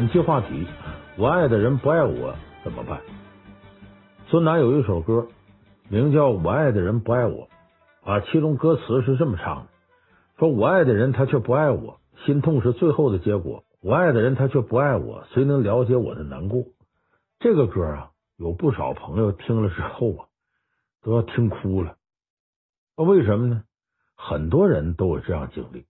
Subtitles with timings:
[0.00, 0.66] 本期话题：
[1.18, 3.02] 我爱的人不爱我怎么办？
[4.28, 5.26] 孙楠有一首歌，
[5.90, 7.46] 名叫《我爱的人不爱我》
[8.10, 9.66] 啊，其中歌词是这么唱的：
[10.38, 13.62] 说我爱的人他却不爱我，心痛是最后的结果。
[13.82, 16.64] 我爱的人他却不爱我，谁能了解我的难过？
[17.38, 20.24] 这个歌啊，有不少朋友听了之后啊，
[21.02, 21.96] 都要听哭了。
[22.96, 23.64] 那为什么呢？
[24.16, 25.84] 很多人都有这样经历。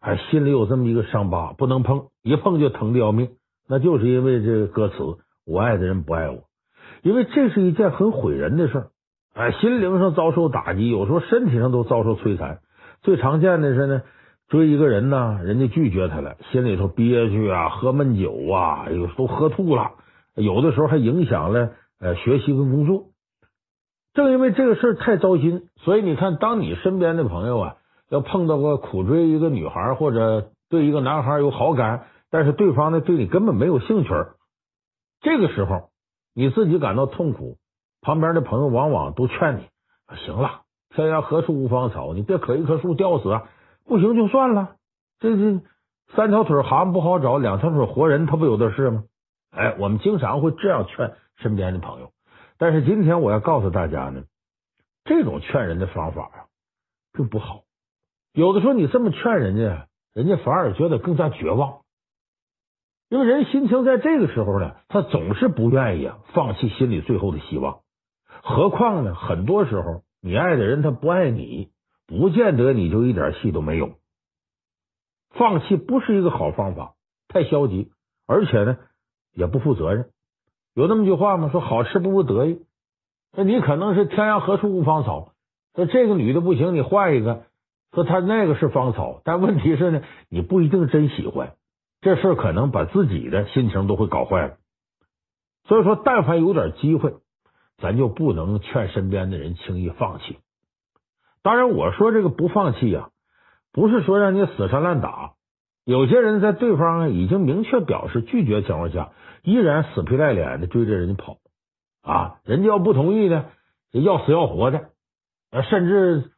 [0.00, 3.28] 哎，心里有这么一个伤疤，不能碰，一碰就疼的要命。
[3.72, 4.96] 那就是因为这个歌词
[5.48, 6.40] “我爱的人不爱我”，
[7.02, 8.86] 因为这是一件很毁人的事儿。
[9.32, 12.58] 哎，心灵上遭受打击，有时候身体上都遭受摧残。
[13.00, 14.02] 最常见的是呢，
[14.48, 19.92] 追一个人呢，人家拒绝他了，心里头憋屈啊，喝闷酒啊，有时候都喝吐了，
[20.36, 23.04] 有的时候还影响了呃学习跟工作。
[24.12, 27.76] 正因为这个事儿太糟心，所以你看，当你身边的朋友啊。
[28.10, 34.08] 要碰到过苦追一个女孩，或者对一个男孩有好感，但是对方呢对你根本没有兴趣，
[35.20, 35.90] 这个时候
[36.34, 37.58] 你自己感到痛苦，
[38.00, 39.68] 旁边的朋友往往都劝你：
[40.16, 43.50] 行了，天涯何处无芳草，你别可一棵树吊死啊！
[43.84, 44.76] 不行就算了，
[45.20, 45.60] 这这
[46.16, 49.04] 三条腿蛤蟆不好找，两条腿活人他不有的是吗？
[49.50, 52.12] 哎，我们经常会这样劝身边的朋友，
[52.56, 54.24] 但是今天我要告诉大家呢，
[55.04, 56.36] 这种劝人的方法啊，
[57.12, 57.64] 并不好。
[58.32, 61.81] 有的时候你这么劝人家，人家反而觉得更加绝望，
[63.12, 67.80] 因为人心情在这个时候呢，他总是不愿意啊放弃心里最后的希望。
[68.42, 71.68] 何况呢，很多时候你爱的人他不爱你，
[72.06, 73.90] 不见得你就一点戏都没有。
[75.34, 76.94] 放弃不是一个好方法，
[77.28, 77.90] 太消极，
[78.26, 78.78] 而且呢
[79.34, 80.06] 也不负责任。
[80.74, 81.50] 有那么句话吗？
[81.52, 82.64] 说好吃不如得意。
[83.36, 85.32] 那你可能是天涯何处无芳草，
[85.74, 87.42] 说这个女的不行，你换一个。
[87.92, 91.56] 说她那个是芳草，但问题是呢，你不一定真喜欢，
[92.02, 94.56] 这事可能把自己的心情都会搞坏了。
[95.64, 97.14] 所以说，但凡有点机会，
[97.78, 100.36] 咱就不能劝身边的人轻易放弃。
[101.42, 103.08] 当然，我说这个不放弃呀，
[103.72, 105.32] 不是说让你死缠烂打。
[105.86, 109.12] 有些人在对方已经明确表示拒绝情况下，
[109.42, 111.38] 依然死皮赖脸的追着人家跑
[112.02, 113.46] 啊，人家要不同意呢，
[113.92, 114.90] 要死要活的，
[115.70, 116.30] 甚至。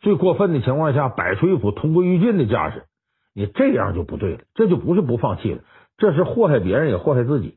[0.00, 2.84] 最过分的情况下，摆出一副同归于尽的架势，
[3.38, 5.62] 你这样就不对了，这就不是不放弃了，
[5.96, 7.56] 这是祸害别人也祸害自己。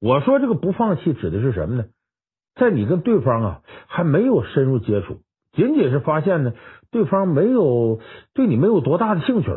[0.00, 1.86] 我说这个不放弃指的是什么呢？
[2.54, 5.18] 在你跟对方啊还没有深入接触，
[5.54, 6.52] 仅仅是发现呢
[6.92, 7.98] 对方没有
[8.32, 9.50] 对你没有多大的兴趣，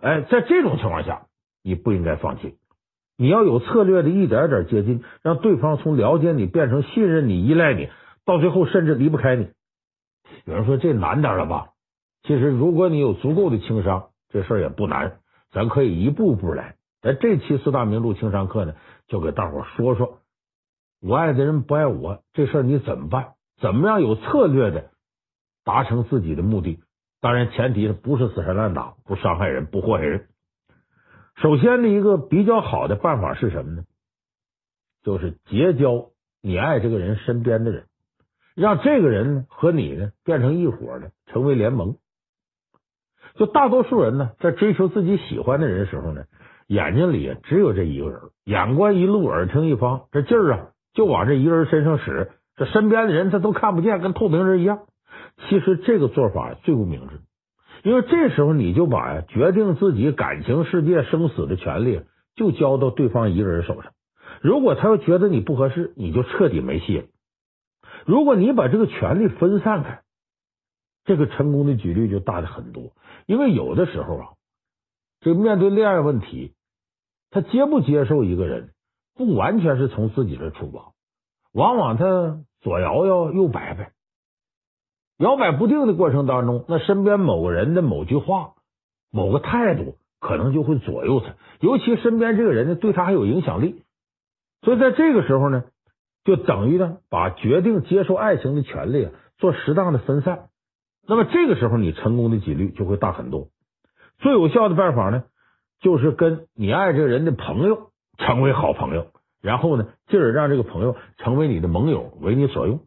[0.00, 1.26] 哎，在这种情况下，
[1.62, 2.56] 你不应该放弃，
[3.18, 7.90] 你要有策略的一点点接近，让对方从了解你变成信任你、依赖你，
[8.24, 9.50] 到最后甚至离不开你。
[10.46, 11.72] 有人说这难点了吧？
[12.22, 15.20] 其实如果你有足够的情商，这事儿也不难。
[15.50, 16.76] 咱可以一步步来。
[17.00, 18.74] 在这期四大名著情商课呢，
[19.06, 20.18] 就给大伙说说，
[21.00, 23.34] 我爱的人不爱我这事儿你怎么办？
[23.60, 24.90] 怎么样有策略的
[25.64, 26.80] 达成自己的目的？
[27.20, 30.28] 当然前提是不是死缠烂打，不伤害人，不祸害人。
[31.36, 33.84] 首先的一个比较好的办法是什么呢？
[35.02, 36.10] 就是结交
[36.42, 37.86] 你爱这个人身边的人。
[38.54, 41.96] 让这个人和你呢变成一伙的，成为联盟。
[43.38, 46.24] 就大多数人呢，在追求自己喜欢的人的时候呢，
[46.66, 54.80] 眼睛里只有这一个人，眼观一路，耳听一方，这劲儿啊就往这一个人身上使，这身边的人他都看不见，跟透明人一样。
[55.48, 57.20] 其实这个做法最不明智，
[57.84, 62.00] 因为这时候你就把决定自己感情世界生死的权利
[62.34, 63.92] 就交到对方一个人手上。
[64.42, 67.04] 如果他要觉得你不合适，你就彻底没戏了。
[68.04, 70.00] 如果你把这个权利分散开，
[71.08, 72.92] 这个成功的几率就大的很多。
[73.26, 74.28] 因为有的时候啊，
[75.20, 76.54] 这面对恋爱问题，
[77.30, 78.70] 他接不接受一个人，
[79.16, 80.92] 不完全是从自己这出发，
[81.52, 83.90] 往往他左摇摇右摆摆，
[85.18, 88.52] 摇摆不定的过程当中，那身边某个人的某句话、
[89.10, 91.34] 某个态度，可能就会左右他。
[91.60, 93.82] 尤其身边这个人呢，对他还有影响力，
[94.62, 95.64] 所以在这个时候呢。
[96.24, 100.50] 就等于呢，把决定接受爱情的权利啊做适当的分散，
[101.08, 103.48] 那么这个时候你成功的几率就会大很多。
[104.18, 105.24] 最有效的办法呢，
[105.80, 109.10] 就是跟你爱这个人的朋友成为好朋友，
[109.40, 112.80] 然后呢，进而让这个朋友成为你的盟友，为你所用。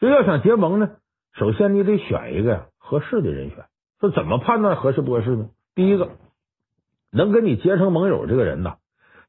[0.00, 0.96] 这要想结盟呢，
[1.34, 3.66] 首先你得选一个呀合适的人选。
[4.00, 5.48] 说怎么判断合适不合适呢？
[5.76, 6.10] 第一个，
[7.12, 8.78] 能跟你结成盟友这个人呢，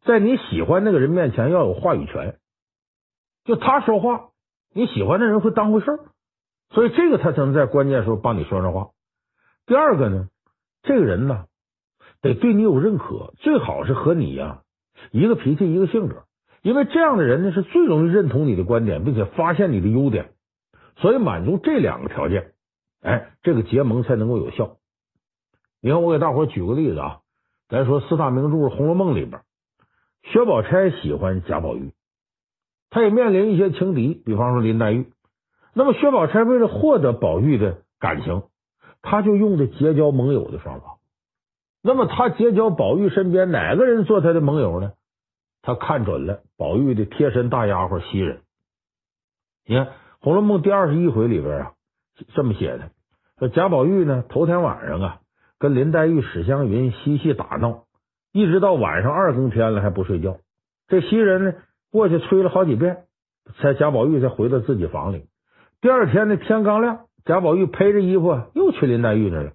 [0.03, 2.39] 在你喜欢那个人面前要有话语权。
[3.45, 4.29] 就他说话，
[4.73, 5.99] 你喜欢的人会当回事儿，
[6.69, 8.89] 所以这个他才能在关键时候帮你说上话。
[9.65, 10.27] 第二个呢，
[10.83, 11.45] 这个人呢，
[12.21, 14.61] 得对你有认可，最好是和你呀
[15.11, 16.23] 一个脾气一个性格，
[16.61, 20.31] 因为这样的人呢是最容易认同你的观点，并且发现你的优点。
[20.97, 22.53] 所以满足这两个条件，
[23.01, 24.77] 哎，这个结盟才能够有效。
[25.81, 27.19] 你看，我给大伙举个例子啊，
[27.69, 29.41] 咱说四大名著《红楼梦》里边，
[30.23, 31.91] 薛宝钗喜欢贾宝玉，
[32.89, 35.11] 他也面临一些情敌，比方说林黛玉。
[35.77, 38.41] 那么薛宝钗为了获得宝玉的感情，
[39.03, 40.97] 他就用的结交盟友的方法。
[41.83, 44.93] 那么他结交宝玉身边哪个人做他的盟友呢？
[45.61, 48.39] 他看准了宝玉的贴身大丫鬟袭人。
[49.67, 49.85] 你看
[50.19, 51.73] 《红楼梦》第二十一回里边啊，
[52.33, 52.89] 这么写的：
[53.37, 55.19] 说贾宝玉呢，头天晚上啊，
[55.59, 57.83] 跟林黛玉、史湘云嬉戏打闹，
[58.33, 60.37] 一直到晚上二更天了还不睡觉。
[60.87, 61.53] 这袭人呢，
[61.91, 63.03] 过去催了好几遍，
[63.59, 65.27] 才贾宝玉才回到自己房里。
[65.79, 69.51] 第二天呢，天刚亮，贾宝玉披着衣服又去林黛玉那了。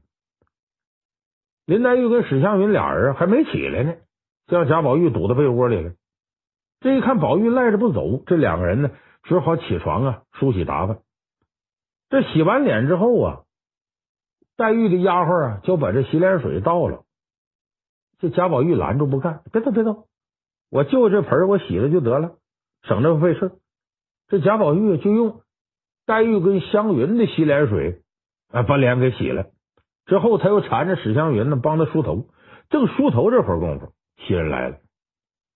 [1.66, 3.94] 林黛玉跟史湘云俩人还没起来呢，
[4.46, 5.94] 就让贾宝玉堵到被窝里了。
[6.80, 8.90] 这一看宝玉赖着不走，这两个人呢
[9.24, 11.00] 只好起床啊，梳洗打扮。
[12.08, 13.40] 这洗完脸之后啊，
[14.56, 17.02] 黛玉的丫鬟啊就把这洗脸水倒了。
[18.20, 20.06] 这贾宝玉拦住不干，别动别动，
[20.70, 22.36] 我就这盆我洗了就得了，
[22.82, 23.50] 省得费事。
[24.28, 25.40] 这贾宝玉就用。
[26.06, 28.00] 黛玉跟湘云的洗脸水，
[28.50, 29.46] 啊，把脸给洗了。
[30.06, 32.26] 之后他又缠着史湘云呢，帮他梳头。
[32.70, 34.76] 正梳头这会儿功夫，袭人来了，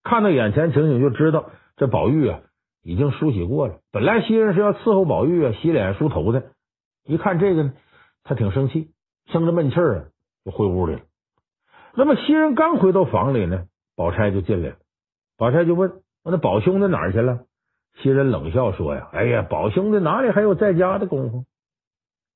[0.05, 2.41] 看到眼前情景就知道这宝玉啊
[2.83, 3.81] 已经梳洗过了。
[3.91, 6.51] 本来袭人是要伺候宝玉啊洗脸梳头的，
[7.05, 7.73] 一看这个呢，
[8.23, 8.91] 他挺生气，
[9.33, 10.05] 生着闷气儿啊，
[10.45, 11.01] 就回屋里了。
[11.95, 13.65] 那么袭人刚回到房里呢，
[13.97, 14.77] 宝钗就进来了。
[15.39, 17.41] 宝钗就问：“我那宝兄弟哪儿去了？”
[17.97, 21.45] 袭人冷笑说：“呀，哎呀，宝兄弟哪里还有在家的功夫？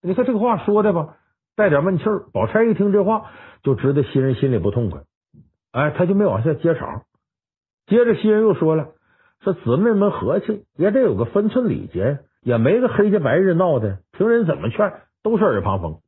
[0.02, 1.16] 你看这个话说的吧，
[1.56, 2.24] 带点闷气儿。
[2.32, 3.30] 宝钗一听这话，
[3.62, 5.02] 就知道袭人心里不痛快，
[5.72, 7.02] 哎，他就没往下接茬。
[7.86, 8.88] 接着袭人又说了：
[9.40, 14.92] 说姊妹们和气也得有个分寸礼节，也没个黑天白日闹的，听人怎么劝
[15.22, 15.98] 都是耳旁风。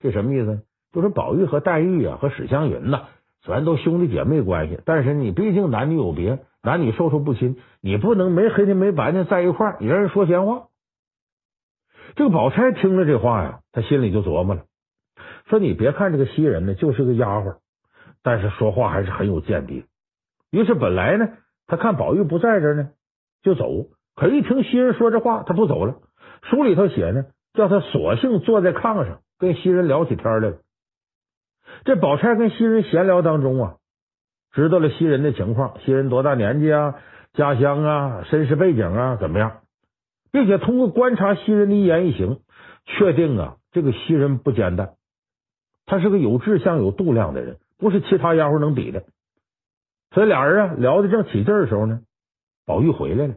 [0.00, 0.62] 这什么意思？
[0.92, 3.04] 就是宝玉和黛玉啊，和史湘云呐，
[3.46, 10.64] 咱都兄弟姐妹关系，但是你毕竟男女有别。”男女授受不亲，你不能没黑天没白天在一块儿，你让人说闲话。
[12.16, 14.64] 这个宝钗听了这话呀，他心里就琢磨了，
[15.48, 17.56] 说：“你别看这个袭人呢，就是个丫鬟，
[18.22, 19.86] 但是说话还是很有见地。”
[20.52, 21.30] 于是本来呢，
[21.66, 22.90] 他看宝玉不在这呢，
[23.42, 23.86] 就走。
[24.14, 25.94] 可一听袭人说这话，他不走了。
[26.42, 30.58] 书里头写呢，叫他索性坐在炕上跟袭人聊起天来了。
[31.84, 33.74] 这宝钗跟袭人闲聊当中啊。
[34.52, 36.96] 知道了袭人的情况，袭人多大年纪啊，
[37.34, 39.60] 家乡啊，身世背景啊，怎么样？
[40.32, 42.40] 并且通过观察袭人的一言一行，
[42.84, 44.94] 确定啊，这个袭人不简单，
[45.86, 49.04] 他是个有志向、有度量的人，不是其他丫鬟能比的。
[50.12, 52.00] 所以俩人啊聊得正起劲的时候呢，
[52.66, 53.34] 宝玉回来了。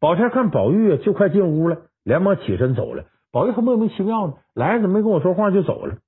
[0.00, 3.04] 宝钗看宝玉就快进屋了，连忙起身走了。
[3.30, 5.98] 宝玉还莫名其妙呢，来怎么没跟我说话就走了？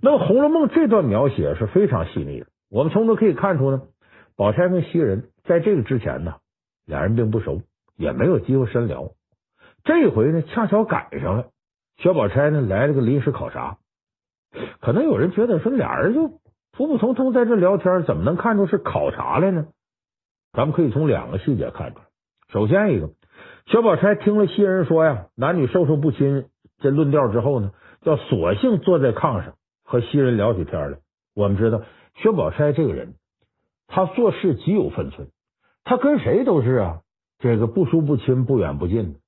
[0.00, 2.46] 那么《红楼梦》这段描写是非常细腻的。
[2.70, 3.82] 我们从中可以看出呢，
[4.36, 6.36] 宝钗跟袭人在这个之前呢，
[6.86, 7.62] 俩人并不熟，
[7.96, 9.10] 也没有机会深聊。
[9.84, 11.46] 这回呢，恰巧赶上了。
[11.98, 13.78] 薛宝钗呢来了个临时考察，
[14.80, 16.28] 可能有人觉得说俩人就
[16.72, 19.66] 普普通通在这聊天，怎么能看出是考察来呢？
[20.52, 22.04] 咱们可以从两个细节看出来。
[22.52, 23.10] 首先一个，
[23.66, 26.46] 薛宝钗听了袭人说呀，男女授受不亲
[26.78, 27.70] 这论调之后呢，
[28.02, 30.98] 叫索性坐在炕上和袭人聊起天来。
[31.34, 31.82] 我们知道。
[32.16, 33.14] 薛宝钗这个人，
[33.88, 35.26] 他做事极有分寸，
[35.82, 37.00] 他跟谁都是啊，
[37.40, 39.18] 这个不疏不亲，不远不近的。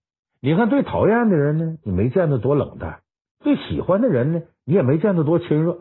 [0.40, 3.00] 你看，对讨厌的人呢，你没见得多冷淡；
[3.42, 5.78] 对喜欢的人呢，你也没见得多亲热。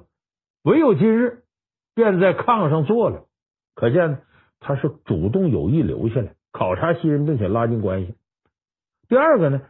[0.64, 1.44] 唯有今日，
[1.94, 3.26] 便在炕上坐了，
[3.76, 4.24] 可见
[4.60, 8.16] 他是主动有意留下来考察袭人，并且拉近关系。
[9.08, 9.62] 第二个呢，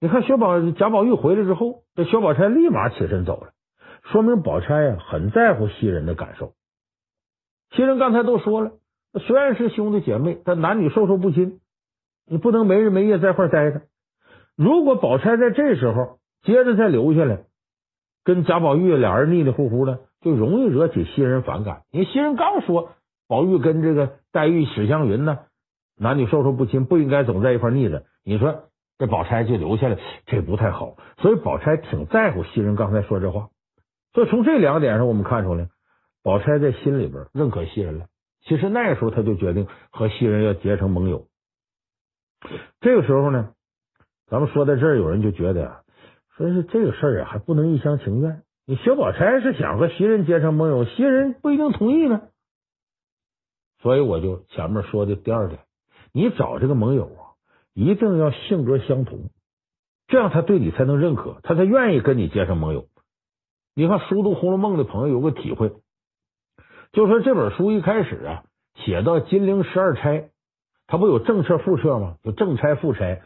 [0.00, 3.50] 你看薛宝贾宝玉回来之后，这薛宝钗立马起身走了，
[4.02, 6.52] 说明宝钗呀很在乎袭人的感受。
[7.70, 8.72] 袭人刚才都说了，
[9.20, 11.60] 虽然是兄弟姐妹，但男女授受不亲，
[12.26, 13.82] 你不能没日没夜在一块待着。
[14.56, 17.40] 如果宝钗在这时候接着再留下来，
[18.24, 21.82] 跟贾宝玉俩人腻腻糊糊的，就容易惹起袭人反感。
[21.90, 22.90] 你袭人刚说
[23.28, 25.38] 宝玉跟这个黛玉、史湘云呢，
[25.98, 28.04] 男女授受不亲，不应该总在一块腻着。
[28.24, 28.64] 你说
[28.98, 30.96] 这宝钗就留下来，这不太好。
[31.18, 33.48] 所以宝钗挺在乎袭人刚才说这话。
[34.18, 35.68] 所以从这两点上，我们看出来。
[36.24, 38.06] 宝钗在心里边认可袭人了，
[38.40, 41.28] 其实那时候他就决定和袭人要结成盟友。
[42.80, 43.52] 这个时候呢，
[44.26, 45.84] 咱们说到这儿，有人就觉得
[46.36, 52.22] 说是这个事儿啊，还不能一厢情愿，你薛宝钗是想和袭人结成盟友，袭人不一定同意呢。
[53.80, 55.60] 所以我就前面说的第二点，
[56.12, 57.38] 你找这个盟友啊，
[57.72, 59.30] 一定要性格相同，
[60.08, 62.88] 这样他对你才能认可，他才愿意跟你结成盟友。
[63.78, 65.70] 你看，熟读《红楼梦》的朋友有个体会，
[66.90, 68.42] 就说这本书一开始啊，
[68.74, 70.30] 写到金陵十二钗，
[70.88, 72.16] 他不有正册副册吗？
[72.24, 73.22] 有正钗副钗。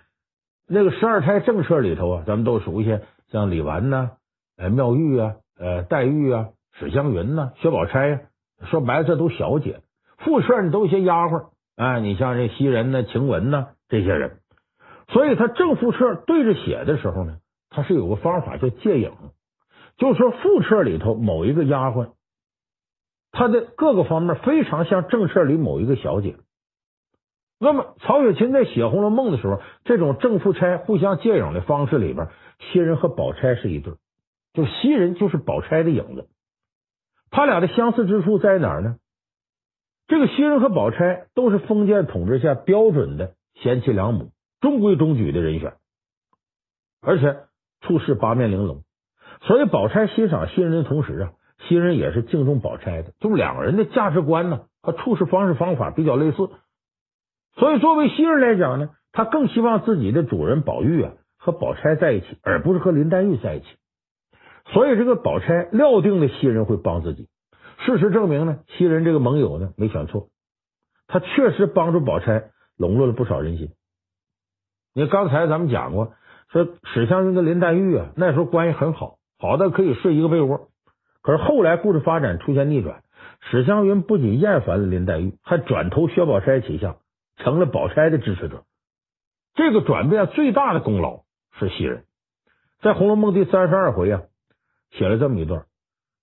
[0.69, 2.99] 那个十二钗正册里头啊，咱们都熟悉，
[3.31, 4.11] 像李纨呐、
[4.59, 8.21] 呃妙玉啊、呃黛玉啊、史湘云呐、薛宝钗呀，
[8.67, 9.81] 说白了这都小姐。
[10.19, 14.37] 副册你都一些丫鬟，哎，你像这袭人呐、晴雯呐这些人，
[15.09, 17.39] 所以他正副册对着写的时候呢，
[17.71, 19.13] 他是有个方法叫借影，
[20.03, 22.15] 就是说副册里头某一个丫鬟，
[23.31, 26.39] 她的各个方面非常像正册里某一个小姐。
[27.61, 32.27] 那么曹雪芹在写《红楼梦》的时候，这种正副钗互相借影的方式里边，
[32.59, 33.95] 袭人和宝钗是一对，
[34.55, 36.29] 就袭人就是宝钗的影子。
[37.31, 38.97] 他俩的相似之处在哪儿呢？
[40.09, 45.75] 这个袭人和宝钗都是封建统治下标准的贤妻良母、中规中矩的人选，
[47.03, 47.45] 而且
[47.83, 48.83] 处事八面玲珑。
[49.43, 51.33] 所以宝钗欣赏袭人的同时啊，
[51.69, 56.49] 袭人也是敬重宝钗的，就是两个人的价值观呢和处事方式方法比较类似。
[57.55, 63.67] 所以，作为袭人来讲呢，他更希望自己的主人宝玉啊和宝钗在一起，而不是和林黛玉在一起。
[64.73, 67.29] 所以，这个宝钗料定了袭人会帮自己。
[67.85, 70.29] 事实证明呢，袭人这个盟友呢没选错，
[71.09, 72.45] 他确实帮助宝钗
[72.79, 73.71] 笼络了不少人心。
[74.95, 76.15] 你刚才咱们讲过，
[76.51, 80.69] 说史湘云跟林黛玉啊那时候关系很好，好的可以睡一个被窝。
[81.21, 83.03] 可是后来故事发展出现逆转，
[83.51, 86.95] 史湘云不仅厌烦了林黛玉，还转投薛宝钗旗下。
[87.39, 88.63] 成了宝钗的支持者，
[89.55, 91.23] 这个转变最大的功劳
[91.59, 92.05] 是袭人。
[92.83, 94.23] 在《红楼梦》第三十二回啊，
[94.93, 95.65] 写了这么一段，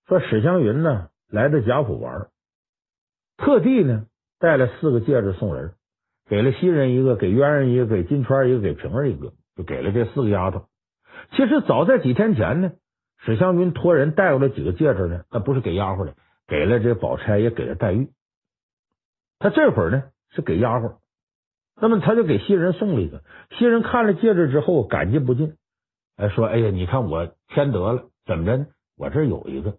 [0.06, 2.28] 说史湘云呢来到贾府玩，
[3.36, 4.06] 特地呢
[4.38, 5.72] 带了四个戒指送人，
[6.28, 10.66] 给了袭人一个，给鸳儿一个，给金釧一个，给平儿一个，就给了这四个丫头。
[11.32, 12.72] 其实早在几天前呢，
[13.24, 16.14] 史湘云托人带过来几个戒指呢，那不是给丫鬟的，
[16.46, 18.08] 给了这宝钗，也给了黛玉。
[19.38, 20.96] 他这会儿呢是给丫鬟。
[21.82, 23.22] 那么他就给袭人送了一个，
[23.58, 25.54] 袭人看了戒指之后感激不尽，
[26.16, 28.66] 哎说：“哎呀，你看我添得了，怎么着呢？
[28.98, 29.78] 我这有一个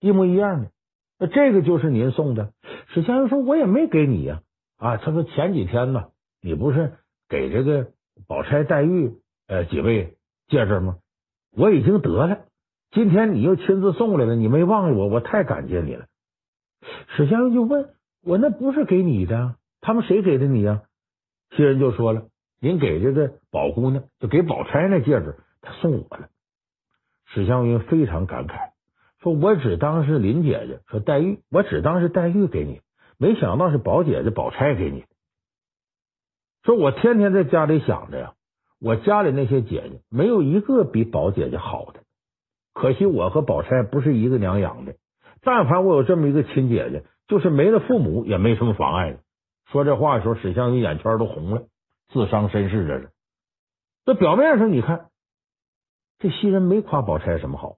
[0.00, 0.70] 一模一样的，
[1.18, 2.52] 那这个就是您送的。”
[2.92, 4.42] 史湘云说：“我也没给你呀，
[4.76, 6.08] 啊，他说前几天呢，
[6.42, 6.92] 你不是
[7.28, 7.92] 给这个
[8.26, 9.14] 宝钗、黛玉
[9.46, 10.18] 呃几位
[10.48, 10.98] 戒指吗？
[11.56, 12.40] 我已经得了，
[12.92, 16.06] 今天你又亲自送来了，你没忘了我，我太感谢你了。”
[17.16, 17.90] 史湘云就问
[18.24, 19.56] 我：“那不是给你的？
[19.80, 20.82] 他们谁给的你呀？”
[21.56, 22.24] 袭人就说了
[22.60, 26.28] ：“您给这个宝姑娘，就给宝钗那戒指，她送我了。”
[27.32, 28.70] 史湘云非常感慨，
[29.22, 32.80] 说：“我只当是林姐姐，说黛玉，我只当是黛玉给你，
[33.18, 35.04] 没想到是宝姐姐宝钗给你。
[36.64, 38.34] 说我天天在家里想着呀，
[38.80, 42.00] 我家里那些姐姐没有一个比宝姐姐好的，
[42.72, 44.94] 可惜我和宝钗不是一个娘养的。
[45.42, 49.18] 但凡我有这么一个亲姐姐，就是没了父母也没什么妨碍的。”
[49.70, 51.62] 说这话的时候，史湘云眼圈都红了，
[52.12, 53.10] 自伤身世这是。
[54.04, 55.06] 这表面上你看，
[56.18, 57.76] 这袭人没夸宝钗什么好，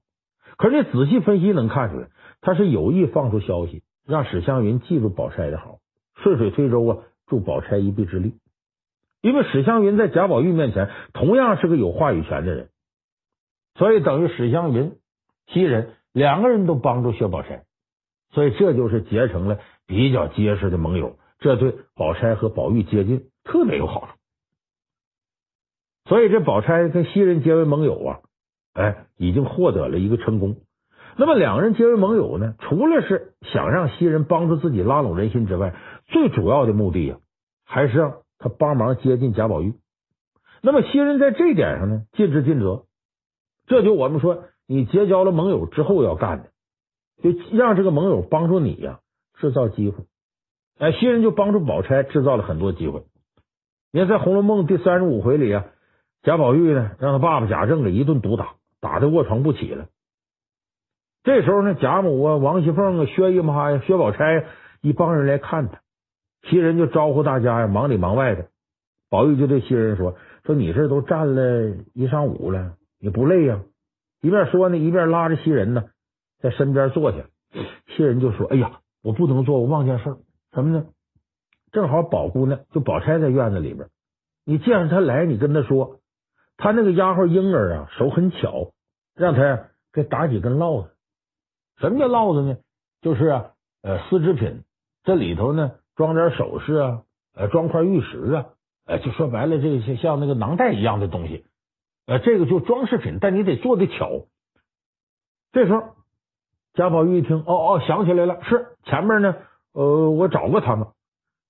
[0.56, 2.08] 可是你仔细分析能看出来，
[2.40, 5.80] 他是有意放出消息，让史湘云记住宝钗的好，
[6.16, 8.34] 顺水推舟啊，助宝钗一臂之力。
[9.20, 12.70] 因为史湘云在贾宝玉面前同样是个有话语权的人，
[13.74, 14.96] 所以等于史湘云、
[15.46, 17.64] 袭人两个人都帮助薛宝钗，
[18.30, 21.16] 所以这就是结成了比较结实的盟友。
[21.38, 24.12] 这对宝钗和宝玉接近特别有好处，
[26.08, 28.20] 所以这宝钗跟袭人结为盟友啊，
[28.74, 30.56] 哎，已经获得了一个成功。
[31.16, 35.74] 那么两个人结为盟友呢，除了是想让袭人帮助自己拉拢人心之外，
[36.06, 37.16] 最主要的目的呀，
[37.64, 39.74] 还是让他帮忙接近贾宝玉。
[40.62, 42.84] 那么袭人在这一点上呢，尽职尽责。
[43.72, 46.50] 这就我们说，你结交了盟友之后要干的，
[47.22, 49.00] 就让这个盟友帮助你呀，
[49.38, 50.04] 制造机会。
[50.78, 53.04] 哎，袭人就帮助宝钗制造了很多机会。
[53.90, 55.64] 你看，在《红楼梦》第三十五回里啊，
[56.22, 59.86] 贾宝玉呢让他爸爸贾政给一顿毒打，打得卧床不起了。
[61.24, 64.44] 这时候呢，贾母啊、王熙凤啊、薛姨妈呀、薛宝钗
[64.82, 65.80] 一帮人来看他，
[66.42, 68.48] 袭人就招呼大家呀，忙里忙外的。
[69.08, 73.62] 宝玉就对袭人说：“说你这都站了一上午了，也不累呀？”
[74.22, 75.84] 一边说呢，一边拉着袭人呢
[76.40, 77.18] 在身边坐下。
[77.88, 80.16] 袭人就说：“哎呀，我不能坐，我忘件事。”
[80.54, 80.86] 什么呢？
[81.72, 83.88] 正好宝姑娘就宝钗在院子里边，
[84.44, 86.00] 你见着她来，你跟她说，
[86.56, 88.72] 她那个丫鬟莺儿啊手很巧，
[89.14, 90.90] 让她给打几根烙子，
[91.78, 92.58] 什么叫烙子呢？
[93.00, 93.50] 就是啊，
[93.82, 94.64] 呃，丝织品，
[95.02, 97.02] 这里头呢装点首饰啊，
[97.34, 98.46] 呃，装块玉石啊，
[98.86, 101.46] 呃，就说白了，这些像那个囊袋一样的东西，
[102.06, 104.26] 呃，这个就装饰品，但你得做的巧。
[105.52, 105.94] 这时候，
[106.74, 109.36] 贾宝玉一听，哦哦，想起来了，是前面呢，
[109.72, 110.88] 呃，我找过他们。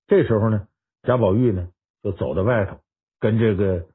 [0.07, 0.67] 这时候呢，
[1.03, 1.69] 贾宝玉呢
[2.03, 2.77] 就走到外头，
[3.19, 3.85] 跟这个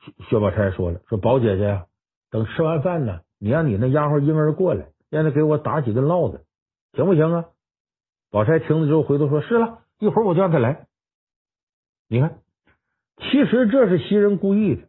[0.00, 1.82] 薛薛宝钗说了，说宝姐姐，
[2.30, 6.44] 等吃完饭呢，你让你那丫鬟莺儿过来，让她给我打几个烙子。
[6.92, 7.44] 行不行啊？
[8.30, 10.86] 宝钗听了之后回头说：“是了，一会儿我就让他来。”
[12.08, 12.40] 你看，
[13.16, 14.87] 其实这是袭人故意的。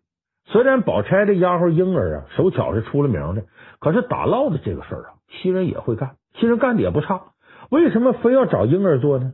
[0.51, 3.44] 虽然宝钗的丫鬟婴儿啊手巧是出了名的，
[3.79, 7.22] 可是打烙的这个事儿啊，袭人也会干，袭人干的也不差。
[7.70, 9.34] 为什么非要找婴儿做呢？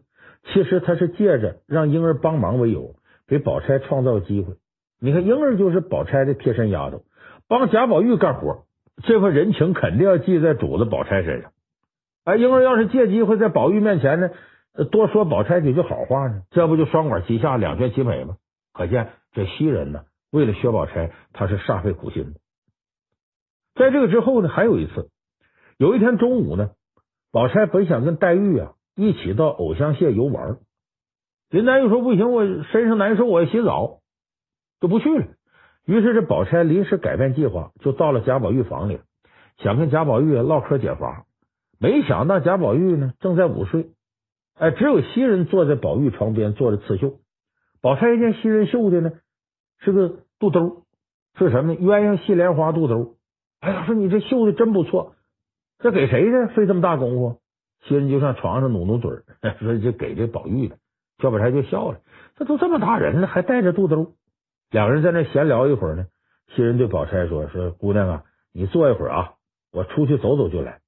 [0.53, 2.95] 其实他是借着让婴儿帮忙为由，
[3.27, 4.55] 给宝钗创造机会。
[4.99, 7.03] 你看，婴儿就是宝钗的贴身丫头，
[7.47, 8.65] 帮贾宝玉干活，
[9.03, 11.51] 这份人情肯定要记在主子宝钗身上。
[12.25, 14.29] 哎，婴儿要是借机会在宝玉面前呢，
[14.91, 18.35] 多说宝钗几句好话呢，这不就双管齐下，两全其美吗？
[18.73, 20.01] 可见这袭人呢，
[20.31, 22.39] 为了薛宝钗，他是煞费苦心的。
[23.75, 25.09] 在这个之后呢，还有一次，
[25.77, 26.71] 有一天中午呢，
[27.31, 30.57] 宝钗本想跟黛玉啊一起到藕香榭游玩，
[31.49, 33.99] 林黛玉说不行，我身上难受，我要洗澡，
[34.79, 35.27] 就不去了。
[35.85, 38.99] 于是这宝钗临时改变计划，就到了贾宝玉房里，
[39.57, 41.25] 想跟贾宝玉唠嗑解乏。
[41.79, 43.89] 没想到贾宝玉呢正在午睡，
[44.57, 47.19] 哎，只有袭人坐在宝玉床边做着刺绣。
[47.81, 49.11] 宝钗一见袭人绣的呢
[49.79, 50.83] 是个肚兜，
[51.37, 51.75] 是什么？
[51.75, 53.15] 鸳鸯戏莲花肚兜。
[53.59, 55.15] 哎呀，说你这绣的真不错，
[55.79, 56.47] 这给谁的？
[56.49, 57.39] 费这么大功夫？
[57.83, 59.11] 袭人就上床上努努嘴，
[59.59, 60.77] 说就给这宝玉的。
[61.19, 61.99] 薛宝钗就笑了，
[62.35, 64.13] 这都这么大人了，还带着肚兜。
[64.71, 66.07] 两个人在那闲聊一会儿呢，
[66.55, 69.33] 袭人对宝钗说：“说姑娘啊，你坐一会儿啊，
[69.71, 70.81] 我出去走走就来。”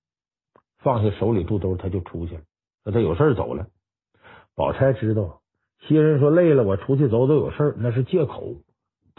[0.80, 2.42] 放下手里肚兜，他就出去了。
[2.84, 3.68] 说他有事走了。
[4.56, 5.42] 宝钗知道，
[5.82, 8.56] 袭人说累了，我出去走走有事那是借口。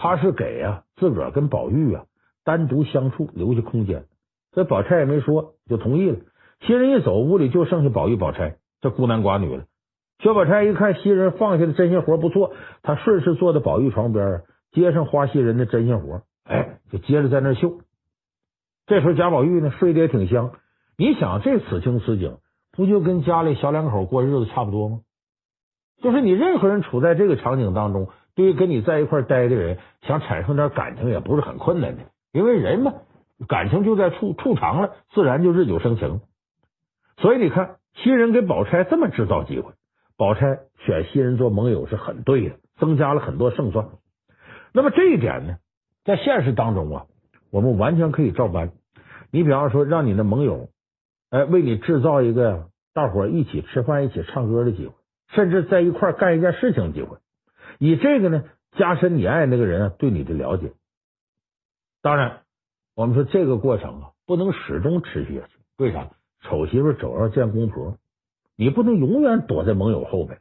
[0.00, 2.04] 他是给啊自个儿跟宝玉啊
[2.44, 4.04] 单独相处留下空间。
[4.52, 6.18] 这宝钗也没说，就同意了。
[6.60, 9.64] 袭人一走，屋里就剩下宝玉、宝钗这孤男寡女了。
[10.20, 17.80] 薛宝钗一看袭人放下的针线活不错，她顺势坐在宝玉床边，接上花袭人的针线活，哎，就接着在那绣。
[18.86, 20.52] 这时候贾宝玉呢睡得也挺香。
[20.96, 22.38] 你想这此情此景，
[22.72, 25.00] 不就跟家里小两口过日子差不多吗？
[26.00, 28.08] 就是你任何人处在这个场景当中，
[28.38, 32.94] 对于跟你在一块待的人，想产生点感情也不是很困难的，因为人嘛，
[33.48, 36.20] 感情就在处处长了，自然就日久生情。
[37.16, 39.72] 所以你看，袭人给宝钗这么制造机会，
[40.16, 43.88] 宝钗选袭人做盟友是很对的，增加了很多胜算。
[44.72, 45.56] 那么这一点呢，
[46.04, 47.06] 在现实当中啊，
[47.50, 48.70] 我们完全可以照搬。
[49.32, 50.68] 你比方说，让你的盟友。
[51.30, 54.94] 哎，为你制造一个大伙一起吃饭、一起唱歌的机会，
[55.34, 57.18] 甚至在一块干一件事情的机会，
[57.78, 58.44] 以这个呢
[58.76, 60.72] 加深你爱那个人啊对你的了解。
[62.02, 62.42] 当然，
[62.94, 65.52] 我们说这个过程啊不能始终持续下去。
[65.78, 66.10] 为啥？
[66.42, 67.98] 丑媳妇总要见公婆，
[68.54, 70.40] 你不能永远躲在盟友后边，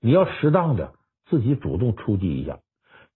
[0.00, 0.94] 你要适当的
[1.26, 2.58] 自己主动出击一下。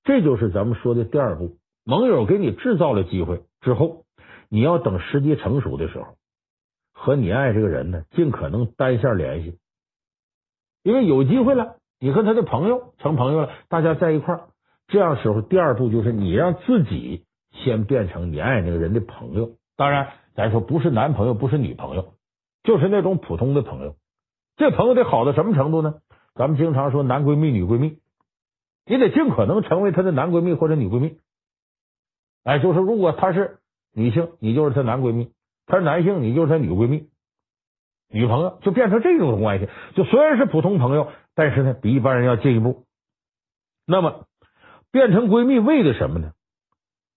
[0.05, 4.05] 这就是咱们说的第二步，盟友给你制造了机会之后，
[4.49, 6.17] 你要等时机成熟的时候。
[6.93, 9.59] 和你爱这个人呢，尽可能单线联系，
[10.85, 14.49] 因为有机会了，你和他的朋友成朋友了，大家在一块儿，
[14.89, 19.51] 这样时候第二步就是你让自己先变成你爱那个人的朋友。
[19.77, 22.15] 当然，咱说不是男朋友，不是女朋友，
[22.65, 23.95] 就是那种普通的朋友。
[24.57, 25.95] 这朋友得好到什么程度呢？
[26.35, 28.01] 咱们经常说男闺蜜、女闺蜜，
[28.85, 31.19] 你得尽可能成为他的男闺蜜或者女闺蜜。
[32.43, 33.59] 哎，就是如果他是
[33.95, 35.31] 女性，你就是他男闺蜜。
[35.67, 37.07] 他是男性，你就是他女闺蜜、
[38.13, 39.69] 女朋友，就变成这种关系。
[39.95, 42.85] 就虽然是普通朋友，但是呢，比一般人要进一步。
[43.87, 44.27] 那么
[44.91, 46.33] 变成闺蜜为的什么呢？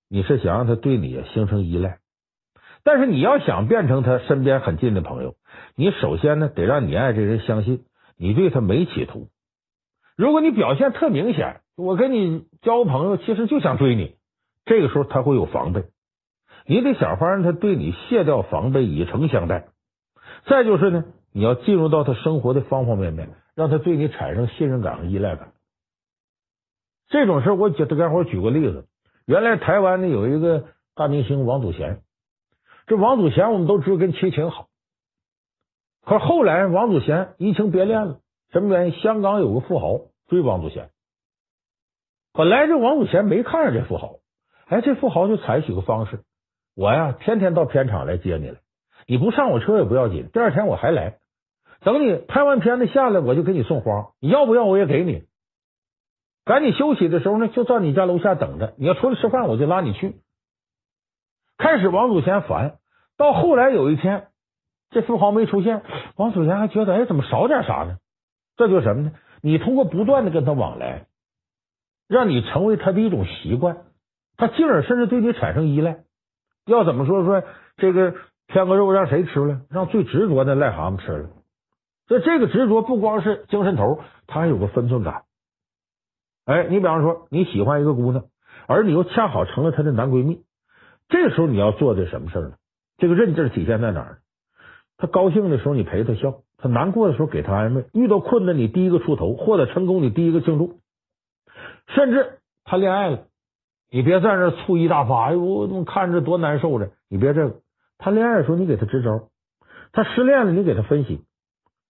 [0.09, 1.97] 你是想让她对你形成依赖，
[2.83, 5.35] 但是你要想变成她身边很近的朋友，
[5.75, 7.83] 你首先呢得让你爱这人相信
[8.17, 9.27] 你对他没企图。
[10.15, 14.15] 如果你表现特明显，我跟你交朋友其实就想追你，
[14.65, 15.83] 这个时候他会有防备。
[16.65, 19.67] 你得想法让他对你卸掉防备，以诚相待。
[20.47, 25.53] 再就是呢，你要进入到他生活的方方面面，让他对你产生信任感和依赖感。
[27.07, 28.87] 这种事我给大家伙举个例子。
[29.25, 32.01] 原来台湾呢有一个大明星王祖贤，
[32.85, 34.67] 这王祖贤我们都知道跟齐秦好，
[36.03, 38.19] 可是后来王祖贤移情别恋了，
[38.51, 38.99] 什么原因？
[38.99, 40.91] 香港有个富豪追王祖贤，
[42.33, 44.17] 本来这王祖贤没看上这富豪，
[44.67, 46.23] 哎，这富豪就采取个方式。
[46.75, 48.59] 我呀，天天到片场来接你来，
[49.07, 51.17] 你不上我车也不要紧，第二天我还来。
[51.81, 54.11] 等你拍完片子下来，我就给你送花。
[54.19, 55.23] 你要不要我也给你。
[56.43, 58.73] 赶紧休息的时候呢，就在你家楼下等着。
[58.77, 60.15] 你要出来吃饭，我就拉你去。
[61.57, 62.79] 开始王祖贤烦，
[63.17, 64.27] 到后来有一天，
[64.89, 65.83] 这富豪没出现，
[66.15, 67.97] 王祖贤还觉得，哎，怎么少点啥呢？
[68.57, 69.11] 这就是什么呢？
[69.41, 71.05] 你通过不断的跟他往来，
[72.07, 73.85] 让你成为他的一种习惯，
[74.37, 75.99] 他进而甚至对你产生依赖。
[76.65, 77.43] 要怎么说说
[77.77, 78.15] 这个
[78.47, 79.61] 天鹅肉让谁吃了？
[79.69, 81.29] 让最执着的癞蛤蟆吃了。
[82.07, 85.23] 这这个执着不光是精神头，他还有个分寸感。
[86.45, 88.25] 哎，你比方说你喜欢一个姑娘，
[88.67, 90.43] 而你又恰好成了她的男闺蜜，
[91.09, 92.51] 这时候你要做的什么事呢？
[92.97, 94.19] 这个韧劲体现在哪儿？
[94.97, 100.77] 她高兴的时候你陪她笑，她难过的时候给她安慰，遇到困难你第一个出头，获得成功你第一个庆祝，
[101.87, 103.23] 甚至谈恋爱了，
[103.89, 107.55] 你别在那醋意大发，哎呦，我看着多难受着，你别这个。
[107.97, 109.29] 谈恋爱的时候你给他支招，
[109.91, 111.23] 他失恋了你给他分析。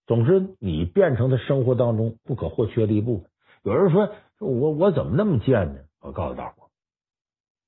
[0.06, 3.30] 总之，你变成他生活当中不可或缺的一部分。
[3.64, 5.80] 有人说，我我怎么那么贱呢？
[6.00, 6.70] 我告诉大伙，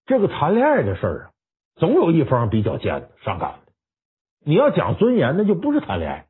[0.06, 1.30] 这个谈恋爱的事儿啊，
[1.74, 3.72] 总有一方比较贱的、伤感的。
[4.44, 6.26] 你要讲尊严，那就不是谈恋爱。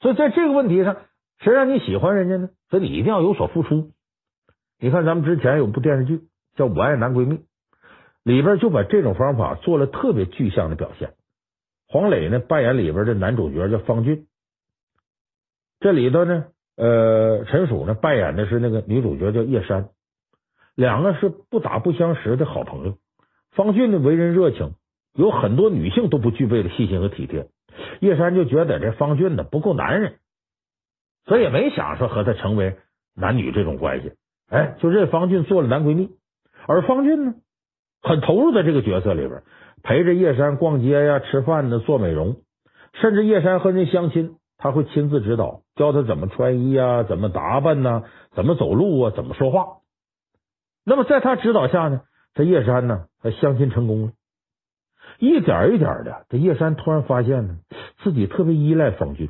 [0.00, 0.96] 所以在这个问题上，
[1.38, 2.50] 谁让你喜欢人家呢？
[2.68, 3.92] 所以你一定要有所付出。
[4.80, 7.36] 你看，咱们之前有部电视剧叫《我爱男闺蜜》，
[8.26, 11.12] 里边就把这种方法做了特别具象的表现。
[11.86, 14.26] 黄磊呢扮演里边的男主角叫方俊。
[15.78, 19.90] 这里头呢，呃，陈数呢扮演的是那个女主角叫叶珊，
[20.74, 22.98] 两个是不打不相识的好朋友。
[23.52, 24.74] 方俊呢为人热情，
[25.14, 27.46] 有很多女性都不具备的细心和体贴。
[28.00, 30.18] 叶珊就觉得这方俊呢不够男人，
[31.26, 32.76] 所以也没想说和他成为
[33.14, 34.14] 男女这种关系。
[34.48, 36.10] 哎，就认方俊做了男闺蜜，
[36.66, 37.34] 而方俊呢
[38.06, 39.42] 很投入在这个角色里边，
[39.82, 42.36] 陪着叶珊逛街呀、吃饭呢、做美容，
[42.94, 44.36] 甚至叶珊和人相亲。
[44.58, 49.80] 他会亲自指导，教他怎么穿衣啊，怎么打扮呐，怎么走路啊，怎么说话。
[50.84, 52.00] 那么在他指导下呢，
[52.32, 54.12] 这叶珊呢，他相亲成功了。
[55.18, 57.56] 一点一点的，这叶珊突然发现呢，
[58.02, 59.28] 自己特别依赖方俊，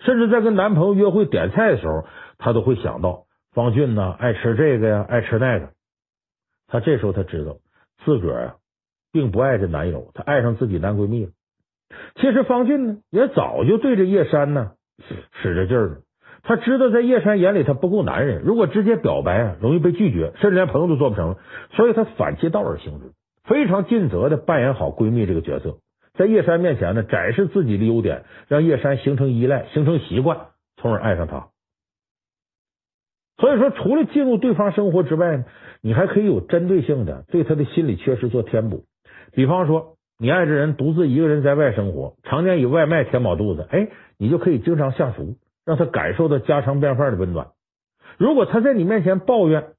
[0.00, 2.06] 甚至在跟男朋友约会点菜的时候，
[2.38, 5.70] 他都会想到方俊呢爱吃这个呀，爱吃那个。
[6.66, 7.58] 他这时候他知道
[8.04, 8.54] 自个儿啊，
[9.12, 11.30] 并不爱这男友，她爱上自己男闺蜜了。
[12.16, 14.72] 其实方俊呢，也早就对着叶珊呢
[15.42, 15.96] 使着劲儿了。
[16.42, 21.36] 他知道在叶珊眼里他不够男人，如果直接表白啊，容易被拒绝，甚至连朋友都做不成。
[21.72, 23.12] 所以他反其道而行之，
[23.44, 25.78] 非常尽责的扮演好闺蜜这个角色，
[26.14, 31.48] 在叶珊面前呢展示自己的优点，让叶珊形成依赖，形成习惯，从而爱上他。
[33.36, 35.44] 所以说，除了进入对方生活之外呢，
[35.82, 38.84] 你还可以有针对性的对他的心理缺失做填补，
[39.32, 39.94] 比方说。
[40.20, 43.86] 你爱这人独自一个人在外生活，常年以外卖填饱肚子，哎，
[44.18, 47.50] 你就可以经常下厨，让他感受到家常便饭的温暖。
[48.16, 49.74] 如果他在你面前抱怨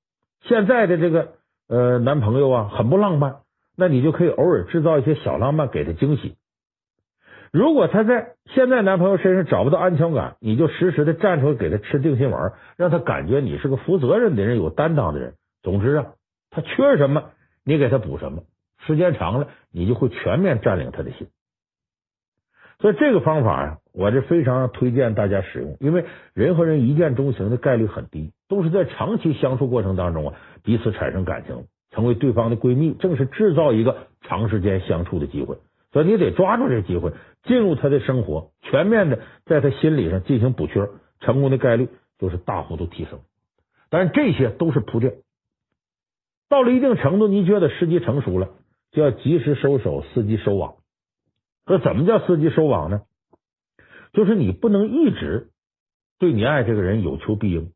[0.45, 1.33] 现在的这个
[1.67, 3.39] 呃男朋友啊很不浪漫，
[3.75, 6.37] 那你就可以偶尔制造一些小浪漫给他惊喜。
[7.51, 15.33] 如果他在现在男朋友身上找不到安全感，你就时时的站出来给他吃定心丸，让他感觉你是个负责任的人，有担当的人。
[15.61, 16.05] 总之啊，
[16.49, 17.31] 他缺什么，
[17.63, 18.43] 你给他补什么。
[18.85, 21.27] 时间长了，你就会全面占领他的心。
[22.79, 35.57] 所以这个方法呀，我是非常推荐大家使用，因为人和人一见钟情的概率很低，都是在长期相处过程当中啊，彼此产生感情，成为对方的闺蜜，正是制造一个长时间相处的机会。
[35.91, 37.11] 所以你得抓住这机会，
[37.43, 40.87] 进入他的生活，全面的在他心理上进行补缺，
[41.19, 43.19] 成功的概率就是大幅度提升。
[43.89, 45.15] 但是这些都是铺垫，
[46.49, 48.49] 到了一定程度，你觉得时机成熟了。
[48.91, 50.77] 就要及时收手，伺机收网。
[51.67, 53.01] 那怎么叫伺机收网呢？
[54.13, 55.51] 就是你不能一直
[56.17, 57.71] 对你爱这个人有求必应，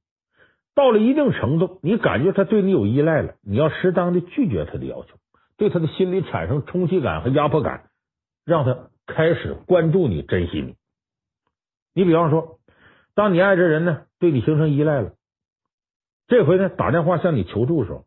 [0.74, 5.20] 到了一定程度，你感觉他对你有依赖了，你要适当的拒绝他的要求，
[5.56, 7.92] 对他的心理产生冲击感和压迫感，
[8.44, 10.76] 让他开始关注你、珍惜你。
[11.94, 12.58] 你比方说，
[13.14, 15.14] 当你爱这人呢，对你形成依赖了，
[16.28, 18.04] 这回呢打电话向你求助的时候。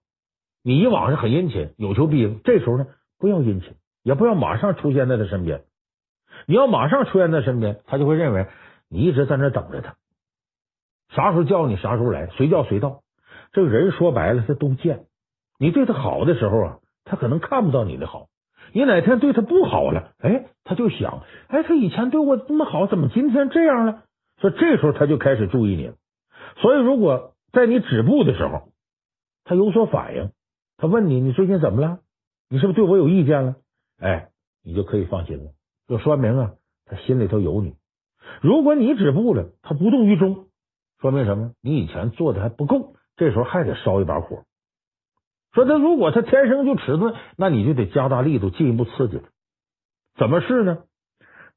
[0.66, 2.40] 你以往是很殷勤，有求必应。
[2.42, 2.88] 这时候呢，
[3.20, 5.62] 不要殷勤，也不要马上出现在他身边。
[6.46, 8.48] 你要马上出现在身边，他就会认为
[8.88, 9.94] 你一直在那等着他，
[11.14, 13.02] 啥时候叫你啥时候来，随叫随到。
[13.52, 15.04] 这个人说白了，他都贱。
[15.56, 18.26] 你对他好的时候啊，他可能看不到你的好。
[18.72, 24.02] 你哪天对他不好了，哎，他就想，哎，他以前对我这么好，怎么今天这样了？
[24.40, 25.94] 所以这时候他就开始注意你了。
[26.56, 28.72] 所以如果在你止步的时候，
[29.44, 30.32] 他有所反应。
[30.76, 32.00] 他问你，你最近怎么了？
[32.48, 33.56] 你是不是对我有意见了？
[33.98, 34.28] 哎，
[34.62, 35.52] 你就可以放心了，
[35.88, 36.52] 就说明啊，
[36.84, 37.74] 他心里头有你。
[38.42, 40.48] 如果你止步了，他无动于衷，
[41.00, 41.52] 说明什么？
[41.60, 44.44] 你以前做的还不够，这时候还得烧一把火。
[45.52, 49.24] 说他如果他天生就迟钝，那你就得加大力度，进一步刺激他。
[50.18, 50.84] 怎么试呢？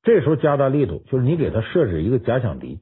[0.01, 2.79] 这时候加大力度，就是你给他设置一个假想敌。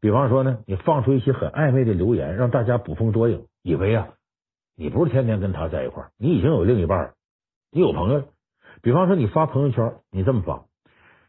[0.00, 4.08] 比方说呢，你放出一些很暧昧的留言，让大家捕风捉影，以为啊，
[4.76, 7.12] 你不是天天跟他在一块儿，你已经有另一半了，
[7.70, 8.24] 你有朋友了。
[8.82, 10.64] 比方说，你发朋友圈，你这么发，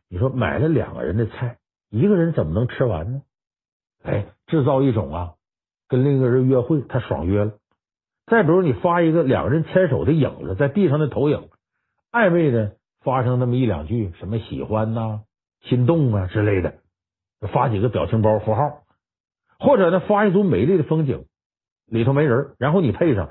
[0.10, 1.58] 你说买了两个人的菜，
[1.90, 3.22] 一个人怎么能吃完呢？
[4.04, 5.34] 哎，制造一种啊，
[5.88, 7.54] 跟另一个人约会，他爽约了。
[8.26, 11.50] 再比如，你发一个两个人牵手的影子，在地上的投影，
[12.12, 15.22] 暧昧的发生那么一两句，什么喜欢呐、
[15.62, 16.76] 心动啊之类的。
[17.52, 18.84] 发几个表情包符号，
[19.60, 21.26] 或者呢，发一组美丽的风景，
[21.94, 23.30] 里头没人，然后你配上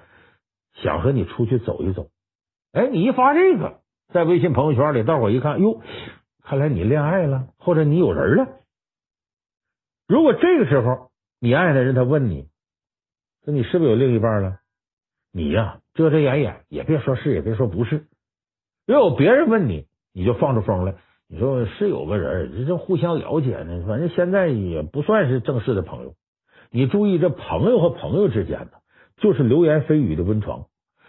[0.74, 2.06] 想和你出去走一走。
[2.72, 3.80] 哎，你一发这个，
[4.14, 5.82] 在微信朋友圈里，大伙一看，哟，
[6.44, 8.46] 看来你恋爱了，或者你有人了。
[10.06, 12.46] 如果这个时候你爱的人他问你，
[13.44, 14.60] 说你是不是有另一半了？
[15.32, 18.06] 你呀，遮遮掩掩，也别说是，也别说不是。
[18.86, 20.94] 如果有别人问你，你就放出风来。
[21.26, 26.14] 你说是有个人，这这互相了解呢，反正现在也不算是正式的朋友。
[26.72, 28.70] 你注意，这朋友和朋友之间呢，
[29.18, 30.64] 就是流言蜚语的温床，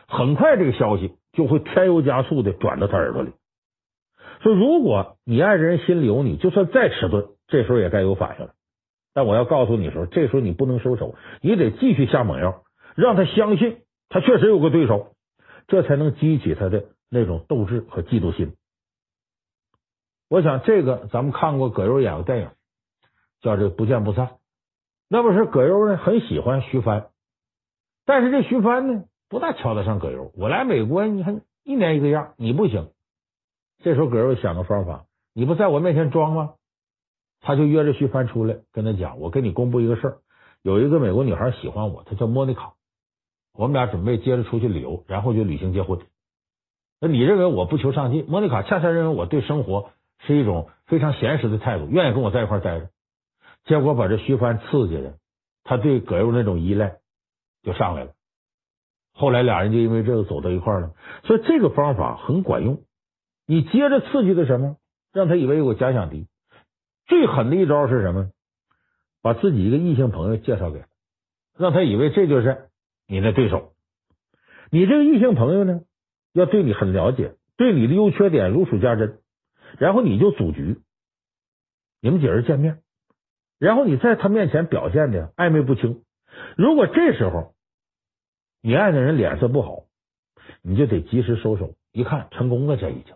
[0.08, 3.32] 很快这个消息就会添油加醋的转到他耳朵里。
[4.41, 8.54] 说如果你爱人心里有你，就算再迟钝，这时候也该有反应了。
[9.13, 12.63] 但我要告诉你说，这时候你不能收手，你得继续下猛药，
[12.95, 13.78] 让他相信
[14.10, 15.13] 他确实有个对手，
[15.67, 18.54] 这才能激起他的那种斗志和嫉妒心。
[20.30, 22.49] 我想这个咱们看过葛优演的电影，
[23.39, 24.32] 叫这不见不散。
[25.13, 27.10] 那不是葛优呢，很喜欢徐帆，
[28.04, 30.32] 但是这徐帆呢不大瞧得上葛优。
[30.36, 32.89] 我来美国，你看一年一个样，你不行。
[33.84, 36.56] 这时候葛优想个方法，你不在我面前装吗？
[37.41, 40.17] 他就约着徐帆出来，跟他讲：“我跟你公布一个事儿，
[40.63, 42.73] 有一个美国女孩喜欢我，她叫莫妮卡，
[43.54, 45.99] 我们俩准备接着出去旅游，然后就旅行结婚。
[46.99, 48.26] 那你认为我不求上进？
[48.28, 49.91] 莫妮卡恰恰认为我对生活。”
[50.26, 52.89] 是一种非常闲适的态度，愿意跟我在一块待着。
[53.65, 55.17] 结果把这徐帆刺激的，
[55.63, 56.97] 他对葛优那种依赖
[57.63, 58.12] 就上来了。
[59.13, 60.93] 后来俩人就因为这个走到一块了。
[61.23, 62.82] 所以这个方法很管用。
[63.45, 64.78] 你接着刺激的什么？
[65.12, 66.28] 让他以为有个假想敌。
[67.06, 68.32] 最狠的一招是什么？
[69.21, 70.88] 把自己一个异性朋友介绍给他，
[71.58, 72.69] 让他以为这就是
[73.08, 73.73] 你的对手。
[74.71, 75.82] 你这个异性朋友呢，
[76.34, 79.19] 要对你很了解，对你的优缺点如数家珍。
[79.78, 80.82] 然后你就组局，
[82.02, 82.82] 你们几人见面，
[83.63, 86.04] 然后你在他面前表现的暧昧不清。
[86.58, 87.54] 如果这时候
[88.62, 89.86] 你爱的人脸色不好，
[90.62, 91.73] 你就得及时收手。
[91.93, 93.15] 一看成功了，这已经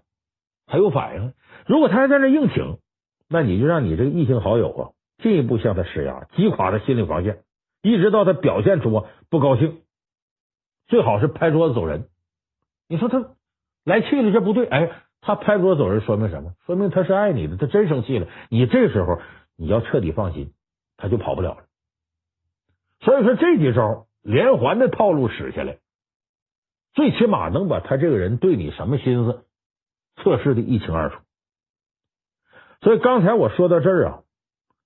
[0.65, 1.33] 还有反应。
[1.65, 2.77] 如果他还在那硬挺，
[3.27, 4.81] 那你就让你这个异性好友啊
[5.21, 7.39] 进一步向他施压，击垮他心理防线，
[7.81, 9.81] 一直到他表现出不高兴，
[10.87, 12.07] 最好是拍桌子走人。
[12.87, 13.31] 你说他
[13.83, 14.91] 来气了，这不对，哎。
[15.19, 16.53] 他拍桌子走人，说明什么？
[16.65, 18.27] 说明他是爱你的，他真生气了。
[18.49, 19.19] 你这时候
[19.57, 20.53] 你要彻底放心，
[20.95, 21.65] 他就跑不了了。
[23.01, 25.79] 所以说这几招连环的套路使下来，
[26.93, 29.45] 最起码能把他这个人对你什么心思
[30.15, 31.19] 测试的一清二楚。
[32.81, 34.23] 所以刚才我说到这儿啊，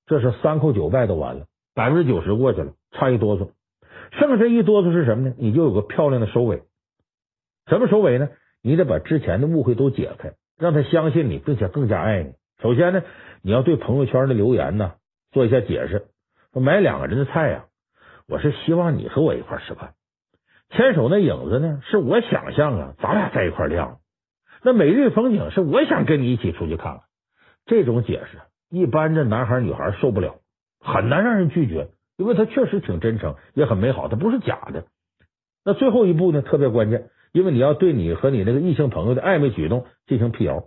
[0.05, 3.51] 这是三叩九拜都完了，百分之九十过去了，差一哆嗦，
[4.11, 5.35] 剩下一哆嗦是什么呢？
[5.37, 6.63] 你就有个漂亮的收尾。
[7.67, 8.29] 什么收尾呢？
[8.61, 12.33] 你得把之前的误会都解开，让他相信你，并且更加爱你。
[12.61, 13.03] 首先呢，
[13.41, 14.93] 你要对朋友圈的留言呢
[15.31, 16.05] 做一下解释。
[16.53, 17.65] 说买两个人的菜呀，
[18.27, 19.93] 我是希望你和我一块吃饭。
[20.69, 23.97] 牵手那影子呢，是我想象啊，咱俩在一块亮。
[24.63, 27.01] 那美丽风景是我想跟你一起出去看看。
[27.65, 28.37] 这种解释，
[28.69, 30.35] 一般这男孩女孩受不了，
[30.79, 34.85] 很难让人拒绝，因为他确实挺真诚，也很美好，他不是假的。
[35.65, 37.09] 那最后一步呢，特别关键。
[37.33, 40.65] 因为你要对你和你那个异性朋友的暧昧举动进行辟谣，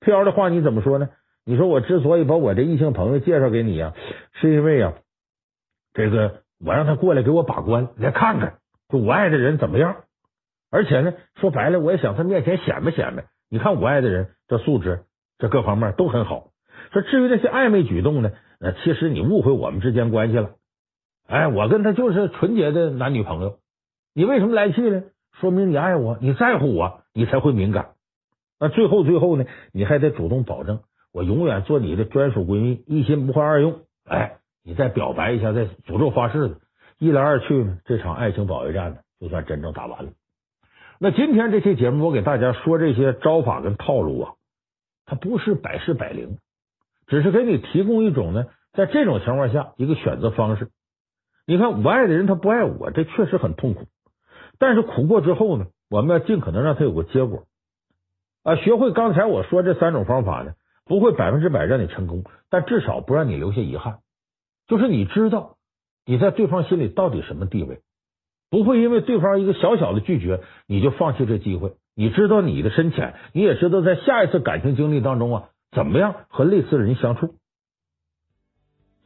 [0.00, 1.10] 辟谣的话你怎么说呢？
[1.50, 3.92] 你说我之所以把我这异性朋友介绍给你呀，
[4.34, 4.94] 是因为呀，
[5.92, 8.58] 这个我让他过来给我把关，来看看
[8.88, 9.96] 就我爱的人怎么样。
[10.70, 13.24] 而且呢，说白了，我也想他面前显摆显摆。
[13.48, 15.00] 你看我爱的人这素质，
[15.38, 16.52] 这各方面都很好。
[16.92, 20.52] 说至于那些暧昧举动呢，呃，其实你误会我们之间关系了。
[21.26, 23.58] 哎，我跟他就是纯洁的男女朋友，
[24.14, 25.02] 你为什么来气呢？
[25.40, 27.94] 说明你爱我，你在乎我，你才会敏感。
[28.60, 30.78] 那最后最后呢，你还得主动保证，
[31.12, 33.80] 我永远做你的专属闺蜜，一心不换二用。
[34.04, 36.56] 哎，你再表白一下，再诅咒发誓的，
[36.98, 40.10] 一来二去呢，这场爱情保卫战呢，就算真正打完了。
[40.98, 44.32] 那今天这期节目，我给大家说这些招法跟套路啊，
[45.06, 46.38] 它不是百试百灵，
[47.06, 50.68] 只是给你提供一种呢，在这种情况下一个选择方式。
[51.46, 53.86] 你看，我爱的人他不爱我，这确实很痛苦。
[54.58, 57.44] 但是苦过之后呢，我们要尽可能让他有个结果
[58.44, 58.56] 啊。
[58.56, 60.52] 学会刚才我说这三种方法呢，
[60.84, 63.98] 不会百分之百让你成功，但至少不让你留下遗憾。
[64.66, 65.56] 就是你知道
[66.06, 67.80] 你在对方心里到底什么地位，
[68.50, 71.72] 不会因为对方一个小小的拒绝，你就放弃这机会。
[71.94, 77.34] 你知道你的深浅，你也知道在下一次感情经历当中啊，怎么样和类似的人相处。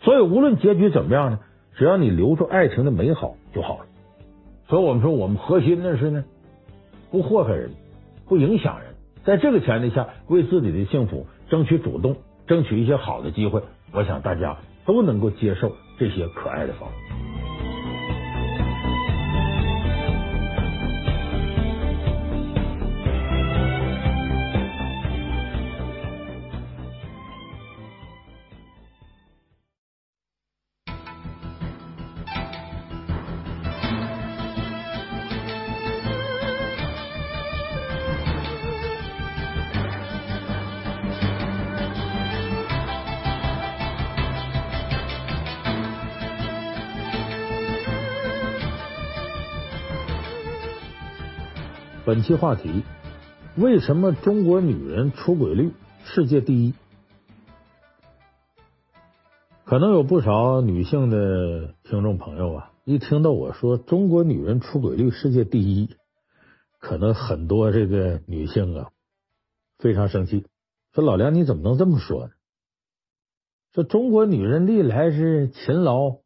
[0.00, 1.40] 所以无论结局怎么样呢，
[1.76, 3.86] 只要你留住爱情的美好就好了。
[4.68, 6.24] 所以我们说，我们核心的是呢，
[7.10, 7.70] 不祸害人，
[8.26, 13.62] 不影响人，在这个前提下，为自己的幸福争取主动，争取一些好的机会。
[13.92, 16.88] 我想大家都能够接受这些可爱的方
[52.14, 52.84] 本期话题：
[53.56, 55.72] 为什么中国女人出轨率
[56.04, 56.72] 世界第一？
[59.64, 65.96] 可能有不少女性的听众朋友啊，一听到我说中国女人出轨率世界第一，
[66.78, 68.90] 可能很多这个女性啊
[69.80, 70.46] 非常生气，
[70.92, 72.32] 说老梁你怎么能这么说呢？
[73.72, 76.18] 说中国女人历来是勤劳、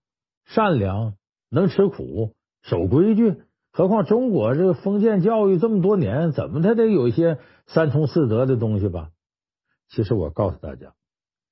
[0.44, 1.14] 善良、
[1.48, 3.36] 能吃苦、守规矩。
[3.78, 7.38] 何况中国这个封建教育这么多年，怎么他得有一些
[7.68, 9.10] 三从四德的东西吧？
[9.88, 10.94] 其实我告诉大家，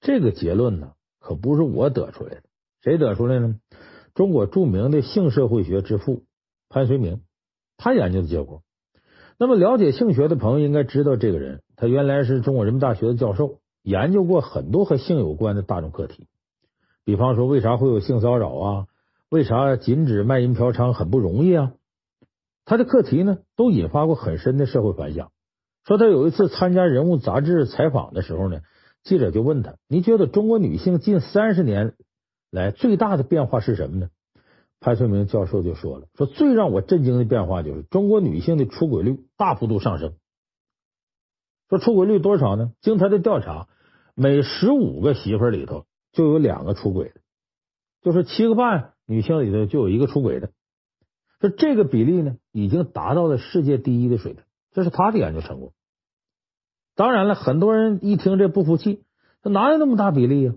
[0.00, 2.42] 这个结论呢，可不是我得出来的，
[2.82, 3.54] 谁得出来呢？
[4.12, 6.24] 中国著名的性社会学之父
[6.68, 7.20] 潘绥铭，
[7.76, 8.62] 他研究的结果。
[9.38, 16.26] 那么了解性学的朋友应该知道这个人，他原来是中国人民大学的教授，研究过很多和性有关的大众课题，
[17.04, 18.86] 比方说为啥会有性骚扰啊？
[19.28, 21.72] 为啥禁止卖淫嫖娼很不容易啊？
[22.66, 25.30] 他的课题呢，都引发过很深的社会反响。
[25.84, 28.60] 说他有一次参加《人物》杂志采访的时候呢，
[29.04, 31.94] 记者就问他：“你觉得中国女性近三十年
[32.50, 34.08] 来最大的变化是什么呢？”
[34.80, 40.14] 潘绥铭教授就说了：“说最让我震惊的变化就是中国女性的出轨率大幅度上升。
[41.68, 42.72] 说出轨率多少呢？
[42.80, 43.68] 经他的调查，
[44.16, 47.20] 每十五个媳妇里头就有两个出轨的，
[48.02, 50.50] 就是七个半女性里头就有一个出轨的。”
[51.40, 55.72] 说这个比例呢，已经达到了世界第一的水平，这是他的研究成果。
[56.94, 59.02] 当然了，很多人一听这不服气，
[59.42, 60.54] 说哪有那么大比例呀？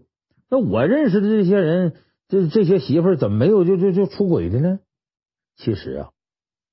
[0.50, 1.96] 那我认识的这些人，
[2.28, 4.80] 这这些媳妇怎么没有就就就出轨的呢？
[5.58, 6.10] 其实啊，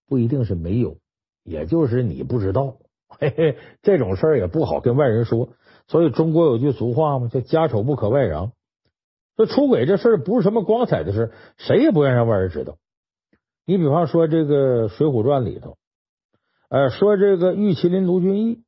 [0.06, 0.98] 不一定是没有，
[1.42, 2.76] 也就是你不知道。
[3.08, 5.50] 嘿嘿，这种事儿也不好跟外人说。
[5.88, 8.52] 所以中国有句俗话嘛，叫“家丑不可外扬”。
[9.36, 12.78] 这出轨这事儿不是什么光彩的事，谁也不愿让外人知道。
[13.68, 15.76] 你比方说这个《水浒传》里头，
[16.68, 18.62] 呃，说这个玉麒麟卢俊义，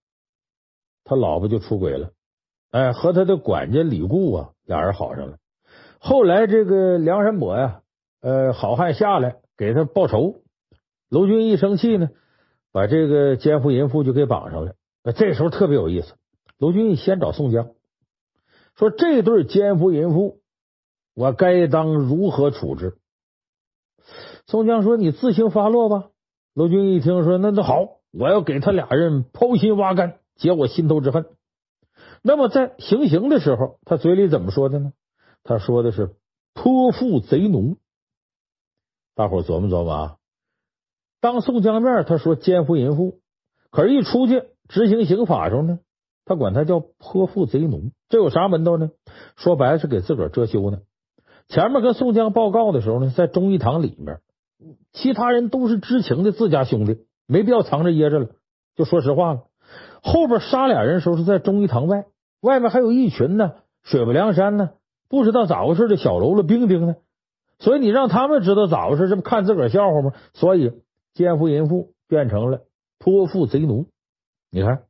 [1.04, 2.10] 他老婆就出轨了，
[2.72, 5.38] 哎，和他的管家李固啊，俩人好上了。
[6.00, 7.82] 后来这个梁山伯呀，
[8.20, 10.42] 呃，好汉下来给他报仇，
[11.08, 12.10] 卢俊义生气呢，
[12.72, 14.74] 把这个奸夫淫妇就给绑上了。
[15.16, 16.14] 这时候特别有意思，
[16.58, 17.70] 卢俊义先找宋江，
[18.74, 20.40] 说这对奸夫淫妇，
[21.14, 22.98] 我该当如何处置？
[24.48, 26.08] 宋江说：“你自行发落吧。”
[26.54, 31.26] 卢俊一听说：“那那好，我要给他俩人剖心挖肝，解我心头之恨。”
[32.24, 34.94] 那么在行刑的时候，他嘴里怎么说的呢？
[35.44, 36.16] 他说的是
[36.54, 37.76] “泼妇贼奴”。
[39.14, 40.16] 大伙琢磨琢磨啊。
[41.20, 43.20] 当宋江面，他说奸夫淫妇，
[43.70, 45.78] 可是一出去执行刑法时候呢，
[46.24, 47.90] 他管他叫泼妇贼奴。
[48.08, 48.90] 这有啥门道呢？
[49.36, 50.78] 说白了是给自个儿遮羞呢。
[51.48, 54.20] 前面跟宋江报告的时候呢，在忠义堂里面。
[54.92, 58.28] 其他人都是知情的自家兄弟，没必要藏着掖着了。
[58.74, 59.44] 就说实话了，
[60.02, 62.06] 后边杀俩人的时候是在忠义堂外，
[62.40, 64.70] 外面还有一群呢，水泊梁山呢，
[65.08, 66.96] 不知道咋回事的小喽啰兵丁呢。
[67.58, 70.12] 所以你让他们知道咋回事，这不看自个儿笑话吗？
[70.34, 70.72] 所以
[71.14, 72.62] 奸夫淫妇变成了
[72.98, 73.86] 泼妇贼奴。
[74.50, 74.82] 你看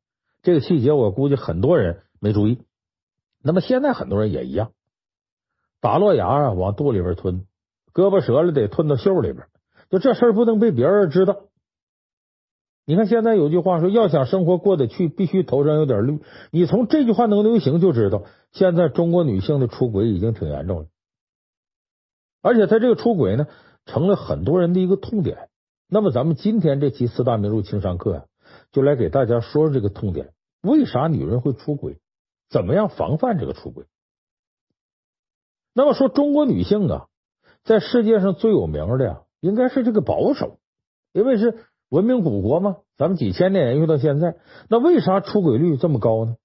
[0.43, 2.61] 这个细节，我估计很多人没注意。
[3.43, 4.73] 那么现在很多人也一样，
[5.81, 7.47] 打落牙啊，往肚里边吞，
[7.95, 9.47] 胳膊折了得吞到袖里边。
[9.91, 11.41] 就这事儿不能被别人知道。
[12.85, 16.21] 你看现在有句话说，要想生活过得去，必须头上有点绿。
[16.51, 20.87] 你从这句话能流行就知道，现在中国女性的出轨已经挺严重了，
[22.41, 23.47] 而且他这个出轨呢，
[23.85, 25.51] 成了很多人的一个痛点。
[25.87, 28.25] 那么咱们今天这期四大名著情商课呀，
[28.73, 30.33] 就来给大家说说这个痛点：
[30.63, 31.99] 为啥女人会出轨？
[32.49, 33.85] 怎么样防范这个出轨？
[35.75, 37.09] 那么说中国女性啊，
[37.65, 40.59] 在世界上最有名的呀，应该是这个保守，
[41.13, 41.59] 因为是。
[41.91, 44.37] 文明古国嘛，咱们几千年沿用到现在，
[44.69, 46.37] 那为啥出轨率这么高呢？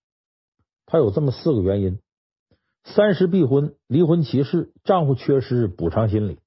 [0.85, 1.99] 它有这么四个原因：
[2.85, 6.39] 三十必婚、离婚歧视、丈夫缺失、补偿心理。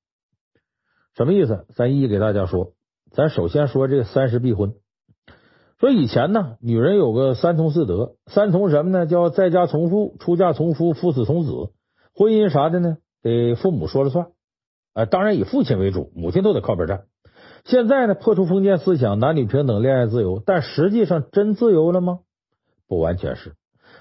[1.15, 1.67] 什么意思？
[1.75, 2.73] 咱一一给大家说。
[3.13, 4.73] 咱首先说这个三十必婚。
[5.79, 9.05] 说以前呢，女人有个三从四德，三从什么呢？
[9.05, 11.51] 叫在家从父，出嫁从夫，夫死从子。
[12.15, 12.97] 婚姻啥的呢？
[13.21, 14.29] 得父母说了算。
[14.97, 17.05] 啊，当然以父亲为主，母亲都得靠边站。
[17.67, 22.21] 现在呢，破除封建思想，男女平等，恋爱自由，但实际上真自由了吗？
[22.89, 23.57] 不完全是，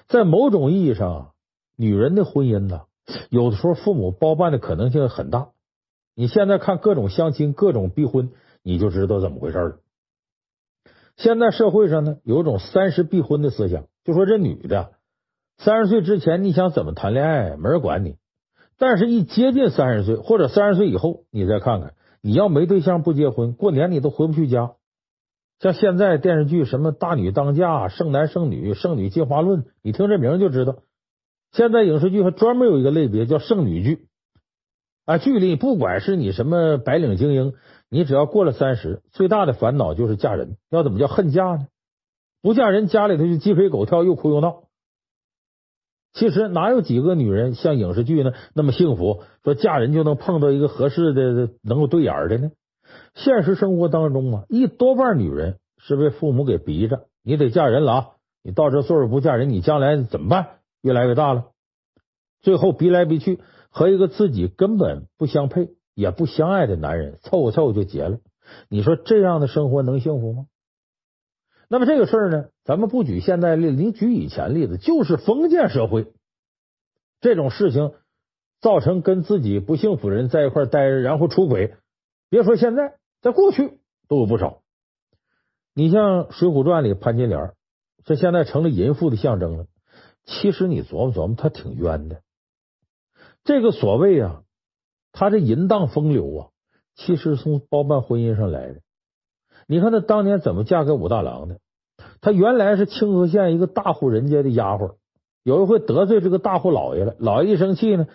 [0.08, 1.32] 在某种意义上，
[1.76, 2.84] 女人的婚姻呢，
[3.28, 5.48] 有的时候父母包办的可能性很大。
[6.14, 8.30] 你现在看各种相亲、各种逼婚，
[8.62, 9.76] 你就知道怎么回事了。
[11.18, 14.92] 现在社会上呢，有一种三十避婚的思想，就说这女的
[15.58, 18.12] 三十岁之前你想怎么谈恋爱，没人管你；
[18.78, 21.94] 但是一接近三十岁或者三十岁以后，你再看看。
[22.22, 24.72] 你要没对象不结婚，过年你都回不去家。
[25.60, 30.78] 像现在电视剧什么《大女当嫁》《剩男剩女》《剩女进化论》，你听这名就知道。
[31.52, 34.08] 现在影视剧还专门有一个类别叫剩女剧
[35.06, 37.54] 啊，剧里不管是你什么白领精英，
[37.88, 40.56] 你只要过了三十，最大的烦恼就是嫁人。
[40.68, 41.68] 要怎么叫恨嫁呢？
[42.42, 44.64] 不嫁人，家里头就鸡飞狗跳，又哭又闹。
[46.16, 49.22] 其实哪有几个女人像影视剧呢那么幸福？
[49.44, 52.50] 说嫁人就能碰到一个合适的、能够对眼的呢？
[53.14, 58.06] 现实生活当中啊，一多半女人是被父母给逼着，你得嫁人了啊！
[58.42, 60.46] 你到这岁数不嫁人，你将来怎么办？
[60.80, 61.48] 越来越大了，
[62.40, 68.20] 最后逼来逼去，和一个自己根本不相配也不相爱的男人凑合凑合就结了。
[68.70, 70.46] 你说这样的生活能幸福吗？
[71.68, 76.12] 那么这个事儿呢，咱们不举现在例子，你举以前例子，就是封建社会
[77.20, 77.92] 这种事情
[78.60, 81.76] 造成跟自己不幸福人在一块待着，然后出轨。
[82.28, 84.62] 别说现在，在过去都有不少。
[85.74, 87.52] 你像《水浒传》里潘金莲，
[88.04, 89.66] 这现在成了淫妇的象征了。
[90.24, 92.20] 其实你琢磨琢磨，他挺冤的。
[93.44, 94.42] 这个所谓啊，
[95.12, 96.48] 他这淫荡风流啊，
[96.96, 98.80] 其实从包办婚姻上来的。
[99.68, 101.60] 你看她当年怎么嫁给武大郎的？
[102.20, 104.96] 她原来是清河县一个大户人家的丫鬟，
[105.42, 108.06] 有一回得罪这个大户老爷了，老爷一生气呢，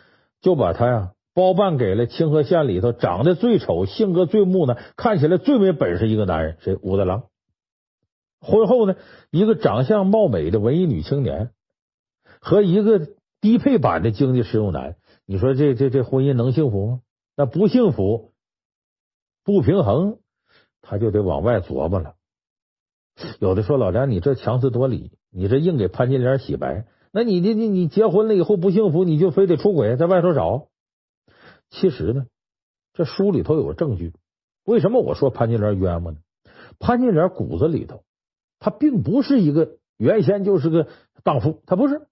[0.41, 6.77] 就把她呀包办给了清河县里头长得最丑、性格最木讷、看起来最没本事一个男人，谁？
[6.81, 7.23] 武大郎。
[8.41, 8.95] 婚后呢，
[9.29, 11.51] 一个长相貌美的文艺女青年
[12.39, 13.07] 和一个
[13.39, 16.99] 低配版的经济实用男，你说这这这婚姻能幸福吗？
[17.37, 18.33] 那不幸福，
[19.45, 20.17] 不平衡。
[20.81, 22.15] 他就得往外琢磨了。
[23.39, 26.85] 有的说老梁，你这强词夺理，你这硬给潘金莲洗白。
[27.11, 30.67] 那你你你你结婚了以后不幸福，你就非得出轨，在外头找？
[31.69, 32.25] 其实呢，
[32.93, 34.13] 这书里头有个证据。
[34.65, 36.19] 为什么我说潘金莲冤枉呢？
[36.79, 38.03] 潘金莲骨子里头，
[38.59, 40.87] 她并不是一个原先就是个
[41.23, 42.07] 荡妇，她不是。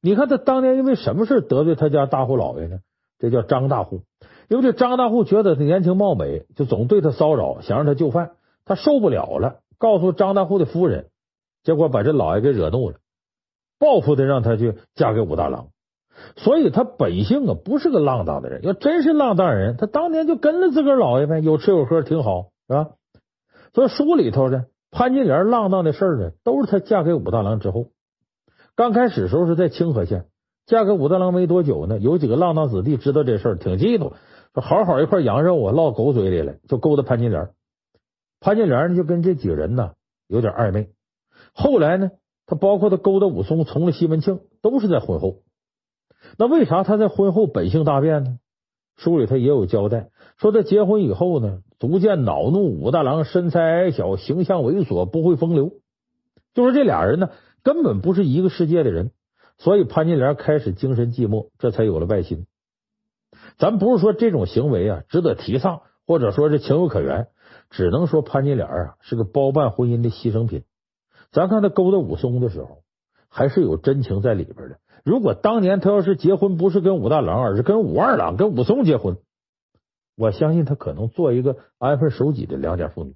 [0.00, 2.78] 你看她当年因为什么事得罪她家大户老爷呢？
[3.18, 4.02] 这叫张大户。
[4.48, 8.32] 因为这张大户觉得她年轻貌美，就总对她骚扰，想让她就范，
[8.64, 11.06] 她受不了了，告诉张大户的夫人，
[11.62, 12.96] 结果把这老爷给惹怒了，
[13.78, 15.68] 报复的让他去嫁给武大郎。
[16.36, 22.88] 所以他本性啊不是个浪荡的人，要真是浪荡人，他当年就跟了自个儿老爷呗，有吃有喝挺好，是吧？
[23.74, 27.88] 所以书里头呢，潘金莲浪荡的事儿呢，都是她嫁给武大郎之后。
[28.74, 30.24] 刚开始时候是在清河县，
[30.64, 34.14] 嫁给武大郎没多久呢，有几个浪荡子弟知道这事儿，挺嫉妒。
[34.54, 37.50] 说好好一块羊肉啊，落狗嘴里了，就勾搭潘金莲。
[38.40, 39.92] 潘金莲呢，就跟这几个人呢
[40.26, 40.90] 有点暧昧。
[41.52, 42.10] 后来呢，
[42.46, 45.42] 他包括他勾搭武松，从了西门庆，都是在婚后。
[46.38, 48.38] 那为啥他在婚后本性大变呢？
[48.96, 55.72] 书里他也有交代，说他结婚以后呢，逐渐恼怒武大郎，身材矮小，形象猥琐，不会风流。
[56.54, 57.30] 就说这俩人呢，
[57.62, 59.10] 根本不是一个世界的人。
[59.58, 62.46] 所以潘金莲开始精神寂寞，这才有了外心。
[63.58, 67.28] 咱不是说这种行为啊值得提倡，或者说是情有可原，
[67.70, 70.64] 只能说潘金莲啊是个包办婚姻的牺牲品。
[71.32, 72.82] 咱看他勾搭武松的时候，
[73.28, 74.78] 还是有真情在里边的。
[75.04, 79.18] 如果当年他要是结婚不是跟武大郎，而是跟武二郎、跟武松结婚，
[80.16, 83.14] 我相信他可能做一个安分守己的良家妇女。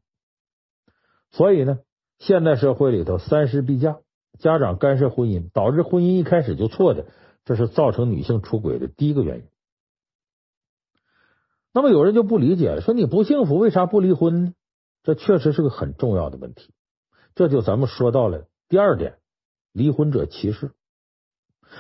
[1.31, 1.79] 所以呢，
[2.19, 3.99] 现代社会里头三十必嫁，
[4.39, 7.07] 家长干涉婚姻，导致婚姻一开始就错的，
[7.45, 9.45] 这是造成女性出轨的第一个原因。
[11.73, 14.53] 那么有人就不理解了，说你不幸福，为啥不离婚呢？
[15.03, 16.73] 这确实是个很重要的问题。
[17.35, 19.15] 这就咱们说到了第二点，
[19.73, 20.73] 离婚者歧视。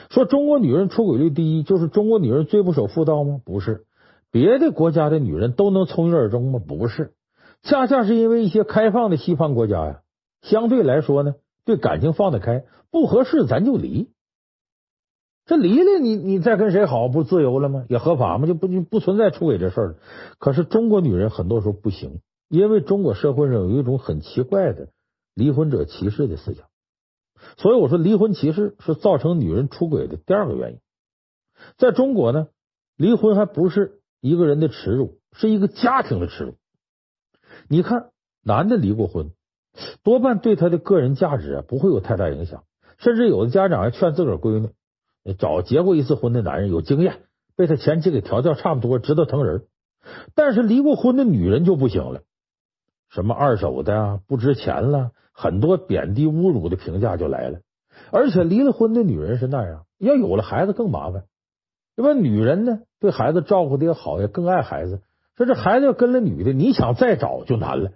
[0.09, 3.41] 说中国女人出轨率第一，就是中国女人最不守妇道吗？
[3.45, 3.84] 不是。
[4.30, 6.61] 别的国家的女人都能从一而终吗？
[6.64, 7.12] 不是。
[7.62, 10.03] 恰恰是因为一些开放的西方国家呀，
[10.41, 11.34] 相对来说呢，
[11.64, 14.09] 对感情放得开，不合适咱就离。
[15.51, 17.84] 这离了你，你再跟谁好不自由了吗？
[17.88, 18.46] 也合法吗？
[18.46, 19.96] 就不就不存在出轨这事儿。
[20.38, 24.90] 可是中国女人很多时候不行，因为中国社会上有一种很奇怪的
[25.34, 26.66] 离婚者歧视的思想。
[27.57, 30.78] 所以我说，离婚歧视是造成女人出轨的第二个原因。
[31.78, 32.46] 在中国呢，
[32.96, 36.55] 离婚还不是一个人的耻辱，是一个家庭的耻辱。
[37.66, 38.11] 你看，
[38.44, 39.32] 男的离过婚，
[40.05, 42.62] 多半对他的个人价值啊不会有太大影响，
[42.98, 44.68] 甚至有的家长还劝自个儿闺女。
[45.38, 47.20] 找结过一次婚的男人有经验，
[47.56, 49.64] 被他前妻给调教差不多，知道疼人。
[50.34, 52.22] 但是离过婚的女人就不行了，
[53.10, 57.60] 什么二手的啊，不值钱了，很多贬低侮辱的评价就来了。
[58.10, 61.24] 而且离了婚的女人是那样，要有了孩子更麻烦。
[61.96, 65.02] 因为女人呢，对孩子照顾的也好，也更爱孩子。
[65.36, 67.92] 说这孩子要跟了女的，你想再找就难了。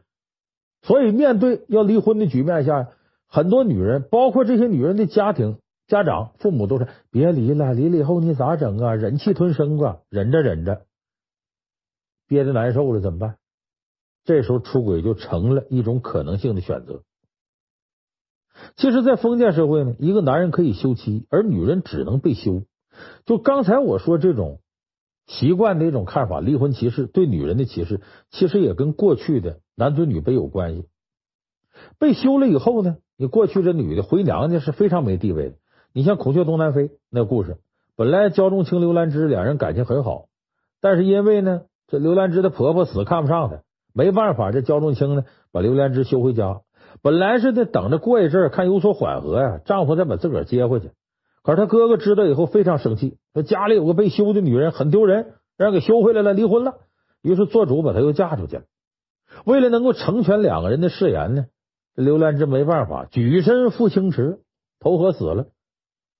[0.82, 2.88] 所以面对要离婚的局面下，
[3.26, 5.56] 很多女人，包括这些女人的家庭。
[5.86, 8.94] 家长、父母都是别离了，离了以后你咋整啊？
[8.94, 10.86] 忍气吞声啊，忍着忍着，
[12.26, 13.36] 憋得难受了怎么办？
[14.24, 17.02] 这时候出轨就成了一种可能性的选择。
[18.76, 22.62] 其实，在封建社会呢，一个男人可以休妻，而女人只能被休。
[23.26, 24.60] 就刚才我说这种
[25.26, 30.86] 习惯的一种看法，离婚歧视对女人的歧视，其实也跟过去的男尊女卑有关系。
[31.98, 35.56] 被休了以后呢，你过去这女的回娘家是非常没地位的。
[35.96, 37.58] 你像孔雀东南飞那个故事，
[37.94, 40.24] 本来焦仲卿、刘兰芝两人感情很好，
[40.80, 43.62] 但是因为呢，这刘兰芝的婆婆死看不上她，
[43.94, 46.62] 没办法，这焦仲卿呢把刘兰芝休回家。
[47.00, 50.90] 本来是得等着过一阵看有所缓和呀，丈夫再把自个儿接回去。
[51.44, 56.74] 可是他哥哥知道以后非常生气，说家里有个被休的女人很丢人，让人给休回来了，离婚了。
[57.22, 58.62] 于是做主把她又嫁出去了。
[59.44, 61.46] 为了能够成全两个人的誓言呢，
[61.94, 64.40] 刘兰芝没办法，举身赴清池，
[64.80, 65.46] 投河死了。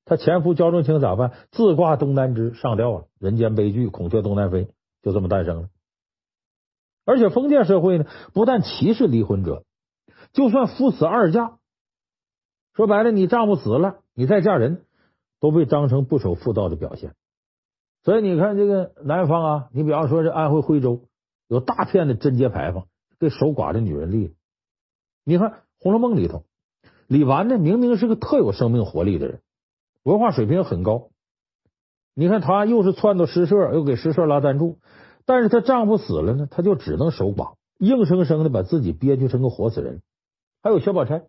[0.04, 1.32] 他前夫焦仲卿咋办？
[1.50, 3.06] 自挂东南枝上吊了。
[3.18, 4.68] 人间悲剧，孔雀东南飞
[5.02, 5.68] 就这么诞生了。
[7.06, 9.64] 而且封建社会呢，不但歧视离婚者，
[10.32, 11.58] 就算夫死二嫁，
[12.74, 14.84] 说白了，你丈夫死了，你再嫁人，
[15.40, 17.14] 都被当成不守妇道的表现。
[18.02, 21.00] 所以你看，这个南方啊，你比方说这安徽徽州，
[21.48, 22.86] 有大片的贞节牌坊
[23.18, 24.34] 给守寡的女人立。
[25.24, 26.44] 你看《红楼梦》里头，
[27.06, 29.40] 李纨呢，明明是个特有生命活力的人。
[30.04, 31.08] 文化水平很高，
[32.14, 34.78] 你看她又是撺掇诗社，又给诗社拉赞助，
[35.24, 40.02] 但是她丈夫死了呢，她就只能守寡，硬生生的把自己憋屈成个活死人。
[40.62, 41.24] 还有薛宝钗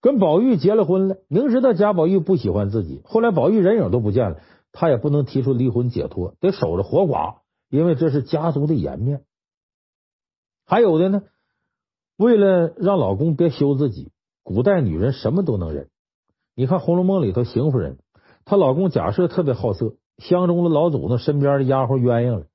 [0.00, 4.40] 跟宝玉结了婚了，明知道贾宝玉不喜欢自己，后来宝玉人影都不见了，
[4.70, 7.38] 她也不能提出离婚解脱，得守着活寡，
[7.68, 9.24] 因为这是家族的颜面。
[10.64, 11.22] 还有的呢，
[12.16, 14.12] 为了让老公别休自己，
[14.44, 15.88] 古代女人什么都能忍。
[16.54, 17.98] 你看《红楼梦》里头，邢夫人
[18.44, 22.46] 她老公贾赦特别好色，相中了老祖宗身边的丫鬟鸳鸯了。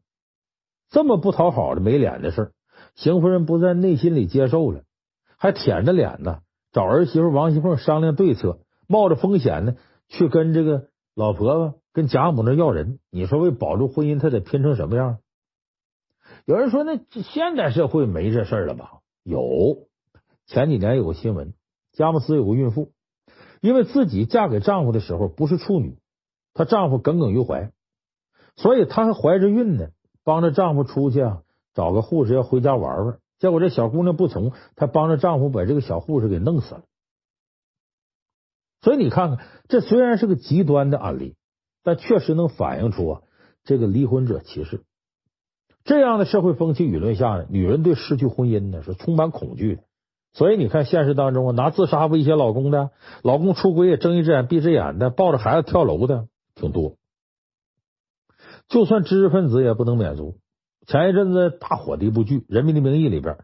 [0.90, 2.52] 这么不讨好的没脸的事，
[2.96, 4.84] 邢夫人不在内心里接受了，
[5.38, 6.42] 还舔着脸呢，
[6.72, 9.76] 找儿媳妇王熙凤商量对策，冒着风险呢
[10.08, 13.00] 去跟这个老婆婆跟贾母那要人。
[13.10, 15.18] 你说为保住婚姻，她得拼成什么样？
[16.46, 19.00] 有人说，那现代社会没这事了吧？
[19.24, 19.88] 有，
[20.46, 21.54] 前几年有个新闻，
[21.94, 22.92] 佳木斯有个孕妇。
[23.62, 25.98] 因为自己嫁给丈夫的时候不是处女，
[26.54, 27.72] 她丈夫耿耿于怀，
[28.56, 29.90] 所以她还怀着孕呢，
[30.24, 31.42] 帮着丈夫出去啊，
[31.74, 33.20] 找个护士要回家玩玩。
[33.40, 36.84] 结果这小姑娘不从，她帮着丈夫把这个小护士给弄死了。
[38.82, 41.36] 所以你看看，这虽然是个极端的案例，
[41.84, 43.22] 但确实能反映出啊，
[43.64, 44.84] 这个离婚者歧视。
[45.84, 49.84] 这样的社会风气舆论下呢，女人对失去婚姻呢是充满恐惧的。
[50.38, 52.92] 所以你看，现实当中啊，拿自杀威胁老公的，
[53.24, 56.94] 老公出轨也睁一只眼闭一只眼的，抱着孩子跳楼的挺多。
[58.70, 60.38] 就算知识分子也不能免俗。
[60.86, 63.40] 前一阵子大火的一部剧《人民的名义》里边，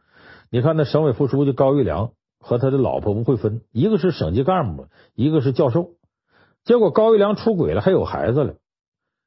[0.51, 4.85] 你看那省委副书记高育良和他的老婆吴慧芬，一个是省级干部，
[5.15, 5.93] 一个是教授。
[6.63, 8.53] 结果高育良出轨了，还有孩子了。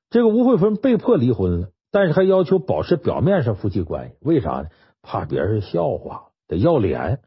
[0.08, 4.68] 这个吴慧芬被迫离婚了，但是还要求保持表面上夫妻关系，为啥呢？
[5.02, 7.22] 怕别人笑话，得要脸。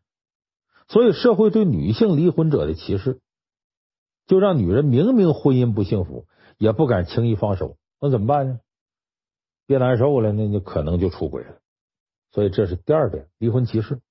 [0.90, 3.20] 所以社会对女性离婚者的歧视，
[4.28, 6.26] 就让女人明明婚姻不幸福，
[6.58, 7.78] 也不敢轻易放手。
[8.02, 8.60] 那怎么办呢？
[9.68, 11.60] 别难受了，那就可能就出轨了。
[12.32, 14.02] 所以这是第二点，离婚歧视。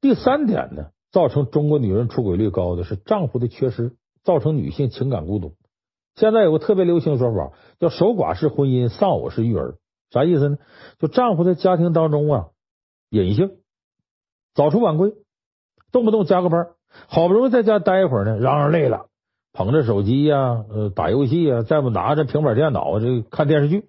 [0.00, 5.54] 第三点呢，造成中国女人出轨率高的是丈夫的缺失，造成女性情感孤独。
[6.16, 9.78] 现在有个特别流行说法，叫“守寡式婚姻，丧偶式育儿”。
[10.10, 10.58] 啥意思呢？
[10.98, 12.48] 就丈夫在家庭当中啊，
[13.10, 13.58] 隐性，
[14.54, 15.12] 早出晚归，
[15.92, 16.68] 动不动加个班，
[17.08, 19.06] 好不容易在家待一会儿呢，嚷嚷累了，
[19.52, 23.88] 捧着手机呀，呃，打游戏啊，再不拿着平板电脑这看电视剧，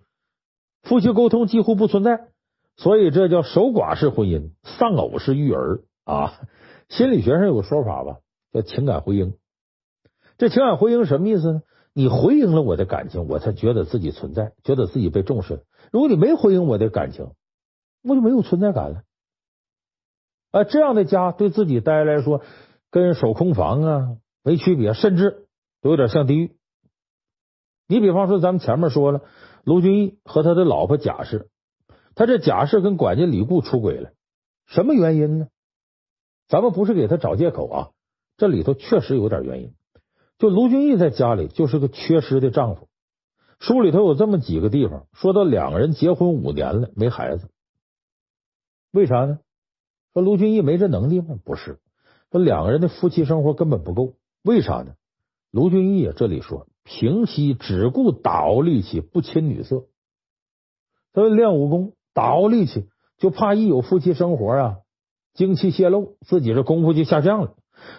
[0.84, 2.28] 夫妻沟通几乎不存在，
[2.76, 6.34] 所以这叫守寡式婚姻，丧偶式育儿啊。
[6.90, 8.18] 心理学上有个说法吧，
[8.54, 9.34] 叫情感回应。
[10.38, 11.62] 这情感回应什么意思呢？
[11.94, 15.64] 你回应了我的感情，我才觉得自己存在，觉得自己被重视。
[15.92, 17.32] 如果你没回应我的感情，
[18.04, 19.02] 我就没有存在感了。
[20.58, 22.42] 啊，这样的家对自己待来说，
[22.90, 25.46] 跟守空房啊没区别，甚至
[25.82, 26.56] 都有点像地狱。
[27.88, 29.22] 你比方说，咱们前面说了，
[29.64, 31.48] 卢俊义和他的老婆贾氏，
[32.16, 34.14] 他这贾氏跟管家李固出轨了，
[34.66, 35.48] 什么原因呢？
[36.48, 37.90] 咱们不是给他找借口啊，
[38.38, 39.76] 这里头确实有点原因。
[40.40, 42.88] 就卢俊义在家里就是个缺失的丈夫。
[43.60, 47.48] 书里头有这么几个地方，说到两个人结婚五年了没孩子，
[48.92, 49.40] 为啥呢？
[50.18, 51.38] 说卢俊义没这能力吗？
[51.46, 51.78] 不是，
[52.32, 54.16] 说两个人的夫妻生活根本不够。
[54.44, 54.96] 为啥呢？
[55.52, 59.84] 卢俊义啊，这里说平西只顾打熬力气，不亲女色。
[61.14, 62.88] 他练武功打熬力气，
[63.20, 64.78] 就怕一有夫妻生活啊，
[65.36, 67.54] 精气泄露，自己这功夫就下降了。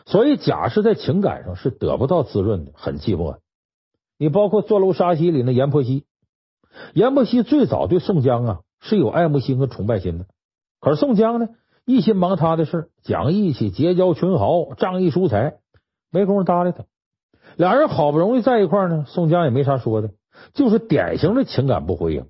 [0.04, 3.38] 所以贾氏在情感上是得不到滋润的，很寂寞。
[4.18, 6.04] 你包括《坐楼杀妻》里那阎婆惜，
[6.94, 10.26] 阎婆惜最早对宋江啊是有爱慕心和崇拜心的，
[10.80, 11.50] 可是宋江呢
[11.88, 15.56] 一心忙他的事，讲义气、结交群豪、仗义疏财，
[16.10, 16.84] 没工夫搭理他。
[17.56, 20.10] 俩人好不容易在一块儿呢，宋江也没啥说的，
[20.52, 22.26] 就是典型的情感不回应。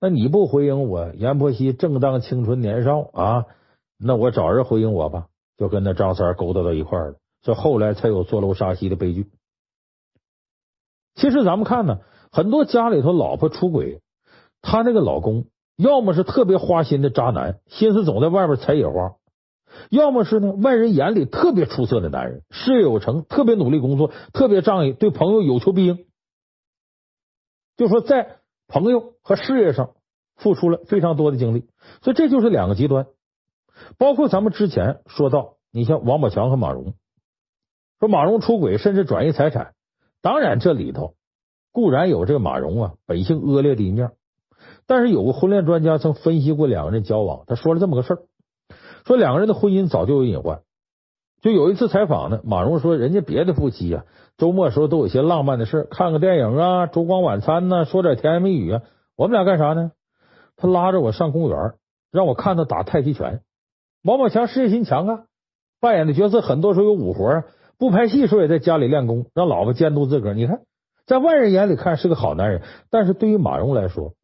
[0.00, 3.44] 那你不回应我，阎婆惜正当青春年少啊，
[3.98, 5.26] 那我找人回应我吧。
[5.58, 9.30] 就跟那张三勾搭到一块儿了，这后来才有坐楼杀妻的悲剧。
[11.14, 11.98] 其实咱们看呢，
[12.32, 14.00] 很多家里头老婆出轨，
[14.62, 15.44] 她那个老公
[15.76, 19.18] 要么是特别花心的渣男，心思总在外边采野花；
[19.90, 26.06] 要么是呢外人眼里特别出色的男人，事业有成，特别努力工作，特别仗义，对朋友有求必应。
[27.76, 28.36] 就说在
[28.68, 29.94] 朋友和事业上
[30.36, 31.66] 付出了非常多的精力，
[32.02, 33.06] 所以这就是两个极端。
[33.98, 36.94] 包括咱们之前说到，你像王宝强和马蓉，
[37.98, 39.74] 说马蓉出轨甚至转移财产，
[40.20, 41.14] 当然这里头
[41.72, 44.12] 固然有这个马蓉啊本性恶劣的一面，
[44.86, 48.18] 但是有个婚恋专家曾分析过两个人交往，他说了这么个事儿，
[49.06, 50.60] 说两个人的婚姻早就有隐患。
[51.40, 54.04] 就有一次采访呢，马蓉说人家别的夫妻啊，
[54.38, 58.82] 周末时候都有些浪漫的事，看个电影啊，烛光晚餐呢，说点甜言蜜语啊，
[59.16, 59.90] 我们俩干啥呢？
[60.56, 61.72] 他拉着我上公园，
[62.12, 63.40] 让我看他打太极拳。
[64.04, 65.24] 王宝强事业心强啊，
[65.80, 67.44] 扮演的角色很多时候有武活啊，
[67.76, 70.34] 不拍戏时候也在家里练功，让老婆监督自个儿。
[70.34, 70.60] 你看，
[71.06, 74.14] 在外人眼里看是个好男人，但是对于马蓉来说，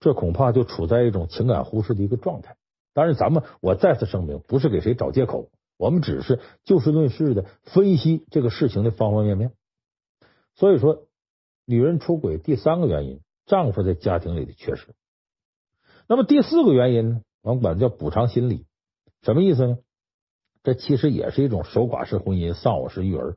[0.00, 2.56] 这恐怕就处在一种情感忽视的一个状态。
[2.94, 9.52] 当然，咱们我再次声明，不是给谁找借口，我们只是就事论事的分析这个事情的方方面面。
[10.56, 11.06] 所以说，
[11.64, 14.94] 女人出轨第三个原因，丈夫在家庭里的缺失。
[16.08, 18.66] 那么第四个原因呢，我们管它叫补偿心理。
[19.22, 19.78] 什么意思呢？
[20.64, 23.36] 这其实也是一种守寡式婚姻，丧偶式育儿。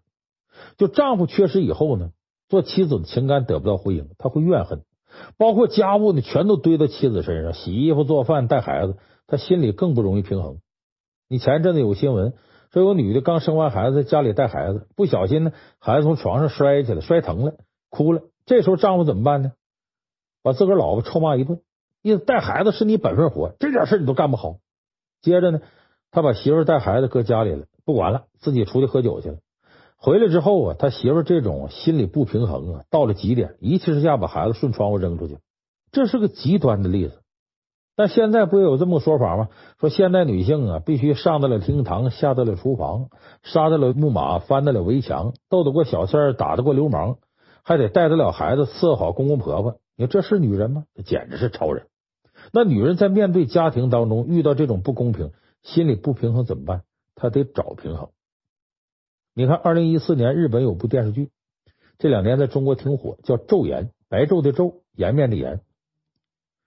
[0.78, 2.12] 就丈夫缺失以后呢，
[2.50, 4.84] 做妻子的情感得不到回应，他会怨恨，
[5.38, 8.98] 包括家务呢，全都堆到妻子身上，洗衣服、做饭、带孩子，
[9.28, 10.58] 他心里更不容易平衡。
[11.28, 12.34] 你前一阵子有个新闻
[12.72, 17.54] 说，有女的刚生完孩子，在家里带孩子，不小心呢，孩子从床上摔下来，摔疼了，
[17.90, 18.22] 哭了。
[18.46, 19.54] 这时候丈夫怎么办呢？
[20.44, 21.62] 把自个儿老婆臭骂一顿，
[22.02, 24.58] 意思带孩子是你本分活，这点事你都干不好。
[25.22, 25.62] 接着呢，
[26.10, 29.38] 他把媳妇带孩子搁家里了，不管了，自己出去喝酒去了。
[30.04, 35.38] 回来之后啊，他媳妇这种心理不平衡啊，到了极点，一气之下把孩子顺窗户扔出去。
[35.92, 37.20] 这是个极端的例子。
[37.96, 39.50] 但现在不也有这么个说法吗？
[39.80, 43.10] 说现代女性啊，必须上得了厅堂，下得了厨房，
[43.44, 47.18] 杀得了木马，翻得了围墙，斗得过小三，打得过流氓，
[47.64, 49.76] 还得带得了孩子，伺候好公公婆婆。
[49.96, 50.86] 你说这是女人吗？
[51.06, 51.86] 简直是超人。
[52.52, 55.30] 那女人在面对家庭当中遇到这种不公平，
[55.62, 56.82] 心里不平衡怎么办？
[57.14, 58.10] 她得找平衡。
[59.34, 61.30] 你看，二零一四年日本有部电视剧，
[61.98, 65.62] 这两年在中国挺火，叫《昼颜》，白昼的昼，颜面的颜。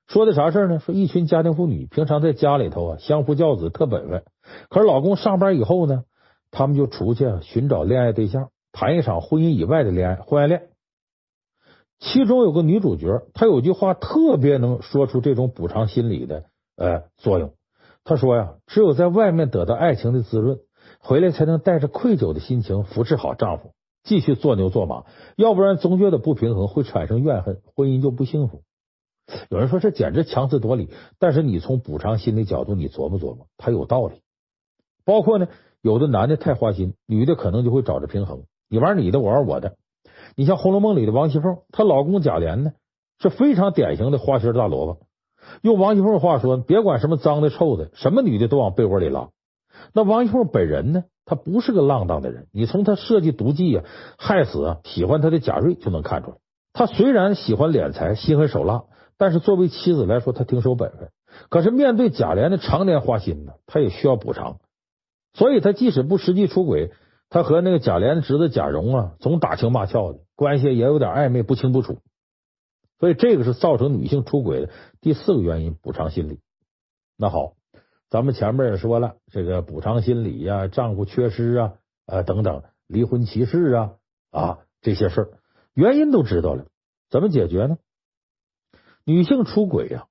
[0.06, 0.78] 说的啥事呢？
[0.80, 4.24] 说一群家庭妇女平常在家里头啊，相夫教子，特本分。
[4.70, 6.04] 可是老公上班以后呢，
[6.50, 10.68] 他们就出去寻找恋爱对象，谈一场婚姻以外的恋爱，婚外恋。
[11.98, 16.44] 其中有个女主角，她有句话特别能说出这种补偿心理的
[16.76, 17.54] 呃作用。
[18.04, 20.58] 她说呀，只有在外面得到爱情的滋润，
[21.06, 23.72] 回来才能带着愧疚的心情扶持好丈夫，
[24.04, 25.04] 继续做牛做马。
[25.36, 28.62] 要不然总觉得不平衡，会产生怨恨，婚姻就不幸福。
[29.50, 30.88] 有人说这简直强词夺理，
[31.18, 34.22] 但是你从补偿心理角度，你琢磨琢磨，它有道理。
[35.04, 35.48] 包括呢，
[35.82, 39.76] 有的男的太花心，女的可能就会找着平衡，你玩你的，我玩我的。
[40.36, 42.72] 你像《红楼梦》里的王熙凤，她老公贾琏呢
[43.18, 45.06] 是非常典型的花心大萝卜。
[45.60, 49.28] 用王熙凤话说，别管什么脏的臭的，什么女的都往被窝里拉。
[49.92, 53.84] 那王一凤本人呢，她不是个浪荡的人，你从她设计毒计啊，
[54.18, 56.36] 害死啊喜欢她的贾瑞就能看出来。
[56.72, 58.84] 她虽然喜欢敛财，心狠手辣，
[59.18, 61.10] 但是作为妻子来说，她挺守本分。
[61.50, 64.58] 可是面对贾琏的常年花心呢，她也需要补偿。
[65.34, 66.92] 所以她即使不实际出轨，
[67.28, 70.20] 她和那个贾琏侄子贾蓉啊，总打情骂俏的。
[70.36, 71.98] 关系也有点暧昧，不清不楚，
[72.98, 74.70] 所以这个是造成女性出轨的
[75.00, 76.40] 第四个原因——补偿心理。
[77.16, 77.52] 那好，
[78.10, 81.74] 咱们前面也说了，这个补偿心理呀、丈夫缺失啊，
[82.06, 83.94] 呃等等，离婚歧视啊
[84.30, 85.28] 啊这些事儿，
[85.74, 86.66] 原因都知道了，
[87.10, 87.78] 怎么解决呢？
[89.04, 90.06] 女性出轨呀、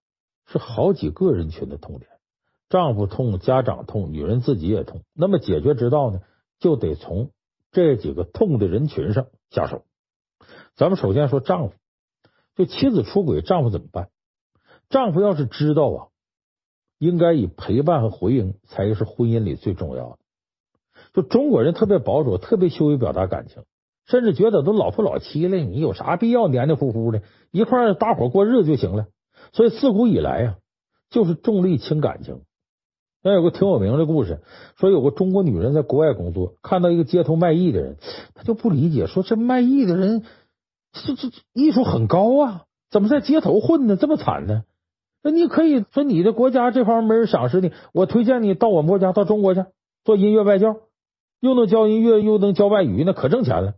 [0.45, 2.09] 是好几个人群的痛点，
[2.69, 5.01] 丈夫痛，家长痛，女人自己也痛。
[5.13, 6.19] 那么解决之道呢，
[6.59, 7.31] 就得从
[7.71, 9.85] 这几个痛的人群上下手。
[10.75, 11.75] 咱们首先说丈夫，
[12.55, 14.09] 就妻子出轨，丈夫怎么办？
[14.89, 16.07] 丈夫要是知道啊，
[17.04, 20.18] 应该以陪伴和回应才是婚姻里最重要的。
[21.14, 23.64] 就中国人特别保守，特别羞于表达感情，
[24.08, 29.08] 甚至觉得都老夫老妻了，你有啥必要黏黏糊糊的，一块儿搭伙过日子就行了。
[29.51, 30.56] 所以自古以来呀，
[31.10, 32.41] 就是重利轻感情。
[33.22, 34.41] 那有个挺有名的故事，
[34.78, 37.97] 说有个中国女人在国外工作，看到一个街头卖艺的人，
[38.34, 40.24] 她就不理解，说这卖艺的人。
[40.93, 44.64] 这这艺术很高啊，怎么在街头混的这么惨呢？
[45.24, 49.63] 那你可以说你的国家这方面没人赏识你，我推荐你到我们国家，到中国去
[50.03, 50.82] 做音乐外教，
[51.39, 53.76] 又能教音乐又能教外语，那可挣钱了。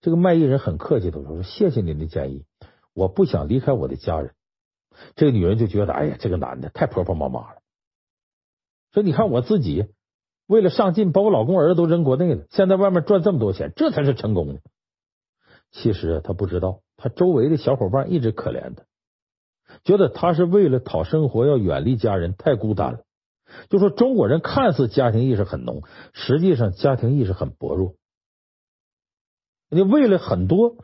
[0.00, 2.44] 这个卖艺人很客气的说：“谢谢您的建议，
[2.92, 4.32] 我不想离开我的家人。”
[5.14, 7.58] 这个女人就觉得：“哎呀，这个男的太婆婆妈妈了。”
[8.92, 9.86] 说：“你看我自己
[10.48, 14.60] 为了上进，把我老公儿子都扔国内了，现在外面赚这么多钱，这才是成功的。”
[15.70, 18.82] 其实他不知道，他周围的小伙伴一直可怜他，
[19.84, 23.00] 觉得他是为了讨生活要远离家人，太孤单了。
[23.68, 27.94] 就说中国人看似家庭意识很浓，实际上家庭意识很薄弱。
[29.68, 30.76] 你为了很多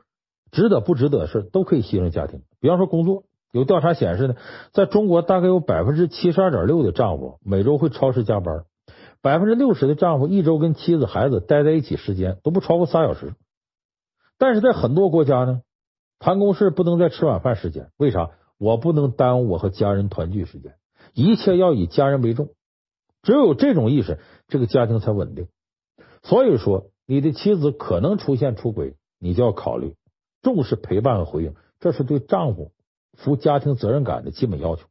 [0.50, 2.42] 值得不值得的事，都可以牺牲家庭。
[2.60, 4.34] 比方说工作，有调查显示呢，
[4.72, 8.64] 在中国大概有百分之七十二点六的丈夫每周会超时加班，
[9.22, 13.34] 百分之六十的丈夫一周跟妻子孩子待在一起时间都不超过三小时。
[14.38, 15.62] 但是在很多国家呢，
[16.18, 18.30] 谈公事不能在吃晚饭时间，为啥？
[18.58, 20.74] 我不能耽误我和家人团聚时间，
[21.12, 22.50] 一切要以家人为重。
[23.22, 25.48] 只有这种意识，这个家庭才稳定。
[26.22, 29.94] 所以说，你的妻子可能出现出轨，你就要考虑
[30.42, 32.72] 重视陪伴和回应，这是对丈夫
[33.12, 34.86] 负家庭责任感的基本要求。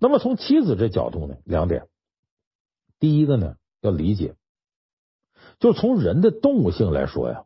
[0.00, 1.88] 那么从妻子这角度呢，两点，
[2.98, 4.34] 第一个呢，要理解，
[5.58, 7.44] 就从人的动物性来说呀。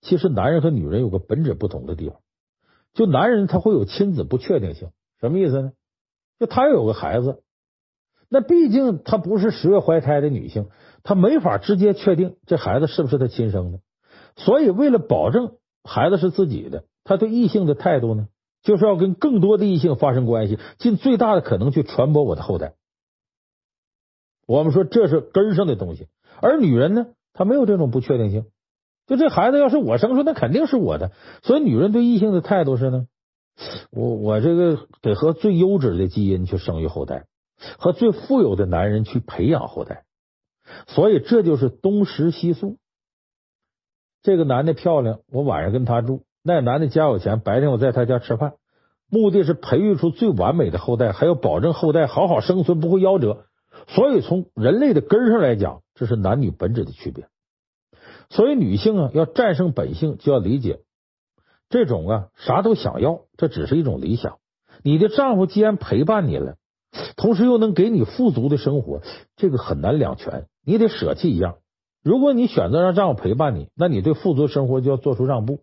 [0.00, 2.21] 其实男人和女人有个本质不同的地方，
[2.94, 4.90] 就男人他会有亲子不确定性，
[5.20, 5.72] 什么意思呢？
[6.38, 7.42] 就他要有个孩子，
[8.28, 10.68] 那毕竟他不是十月怀胎的女性，
[11.02, 13.80] 他没法直接确定这孩子是不是他亲生的。
[14.36, 18.28] 所以为了保证孩子是自己的，他对异性的态度呢，
[18.62, 22.74] 就是要跟更多的异性发生关系，尽最大的可能去传播我的后代。
[24.46, 26.08] 我们说这是根上的东西，
[26.40, 28.46] 而女人呢，她没有这种不确定性。
[29.12, 31.12] 就这孩子要是我生出，那肯定是我的。
[31.42, 33.06] 所以女人对异性的态度是呢，
[33.90, 37.26] 我我这个得和最优质的基因去生育后代，
[37.76, 40.04] 和最富有的男人去培养后代。
[40.86, 42.78] 所以这就是东食西宿。
[44.22, 48.54] 这个男的漂亮，我晚上跟他住；那男的家有钱，白天我在他家吃饭。
[49.10, 53.44] 目的是培育出最完美的后代，还要保证后代好好生存，不会夭折。
[53.88, 57.26] 所以从人类的根上来讲，这是男女本质的区别。
[58.32, 60.80] 所以，女性啊，要战胜本性，就要理解
[61.68, 64.38] 这种啊，啥都想要，这只是一种理想。
[64.82, 66.56] 你的丈夫既然陪伴你了，
[67.14, 69.02] 同时又能给你富足的生活，
[69.36, 71.56] 这个很难两全，你得舍弃一样。
[72.02, 75.58] 如果你选择让丈夫陪伴你，那你对富足生活就要做出让步；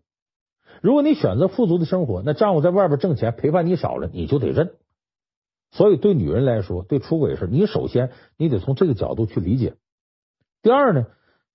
[0.84, 4.74] 如果你选择富足的生活，那丈夫在外边挣钱陪伴你少了，你就得认。
[5.72, 9.74] 所以，对女人来说，对出轨事，你首先你得从这个角度去理解。
[10.62, 11.08] 第二呢？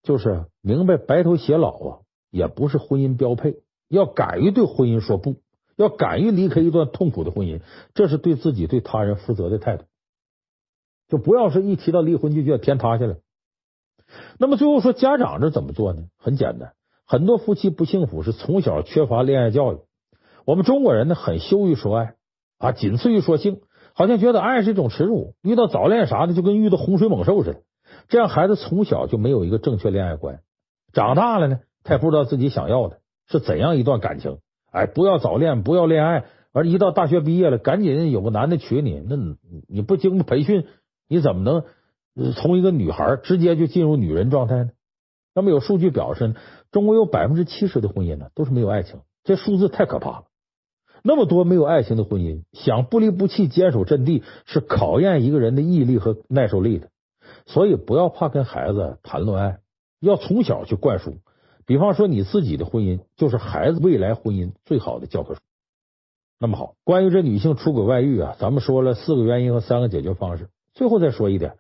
[0.05, 1.99] 就是明白白头偕老啊，
[2.31, 3.57] 也不是婚姻标配，
[3.89, 5.37] 要敢于对婚姻说不，
[5.77, 7.63] 要敢于离开一段痛苦的婚姻，
[7.95, 9.85] 这是对自己对他人负责的态度。
[11.09, 13.17] 就不要是一提到离婚就觉得天塌下来。
[14.39, 16.05] 那么最后说家长这怎么做呢？
[16.19, 16.75] 很简单，
[17.07, 19.79] 很多夫妻不幸福是从小缺乏恋爱教育。
[20.45, 22.15] 我们中国人呢，很羞于说爱
[22.59, 23.63] 啊，仅次于说性，
[23.95, 27.63] 好像觉得爱是一种耻辱，遇到早恋啥的就跟遇到洪水猛兽似的。
[28.09, 30.41] 这样孩子从小就没有一个正确恋爱观，
[30.93, 32.99] 长大了呢，他也不知道自己想要的
[33.29, 34.39] 是怎样一段感情。
[34.71, 39.17] 哎，不要早恋，不要恋爱，而一到大学毕业了，赶紧有个男的娶你，那
[39.69, 40.67] 你不经过培训，
[41.09, 41.43] 你怎么
[42.15, 44.71] 能从一个女孩直接就进入女人状态呢？
[45.35, 46.35] 那么有数据表示呢，
[46.71, 50.25] 中国有百分之七十的婚姻呢都是没有爱情，这数字太可怕了。
[51.03, 56.89] 那么多没有爱情的婚姻，想不离不弃、坚守阵地，是考验一个人的毅力和耐受力的。
[57.47, 59.61] 所以不要怕跟孩子谈恋爱，
[60.01, 61.19] 要从小去灌输。
[61.67, 65.41] 比方说，你自己的婚姻就是孩子未来婚姻最好的教科书。
[66.39, 70.49] 那么好，关于这女性出轨外遇啊，咱们说了四个原因和三个解决方式。
[70.75, 71.57] 最后再说一点，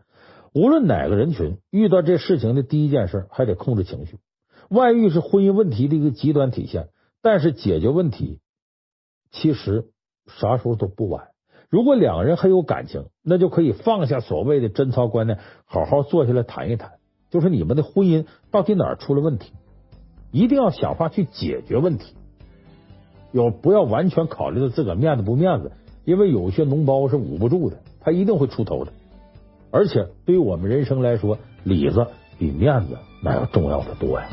[0.52, 4.18] 无论哪个人群遇到这事情的第一件事，还得控制情绪。
[4.68, 6.88] 外遇是婚姻问题的一个极端体现，
[7.22, 8.40] 但是解决问题
[9.30, 9.90] 其实
[10.26, 11.28] 啥时候都不晚。
[11.74, 16.92] 如果两个人很有感情，那就可以放下所谓的贞操观念，好好坐下来谈一谈，
[17.30, 19.54] 就是你们的婚姻到底哪儿出了问题，
[20.30, 22.14] 一定要想法去解决问题。
[23.32, 25.72] 有不要完全考虑到自个儿面子不面子，
[26.04, 28.92] 因为有些脓包是捂不住的，他一定会出头的。
[29.72, 32.06] 而且对于我们人生来说，里子
[32.38, 34.28] 比面子那要重要的多呀。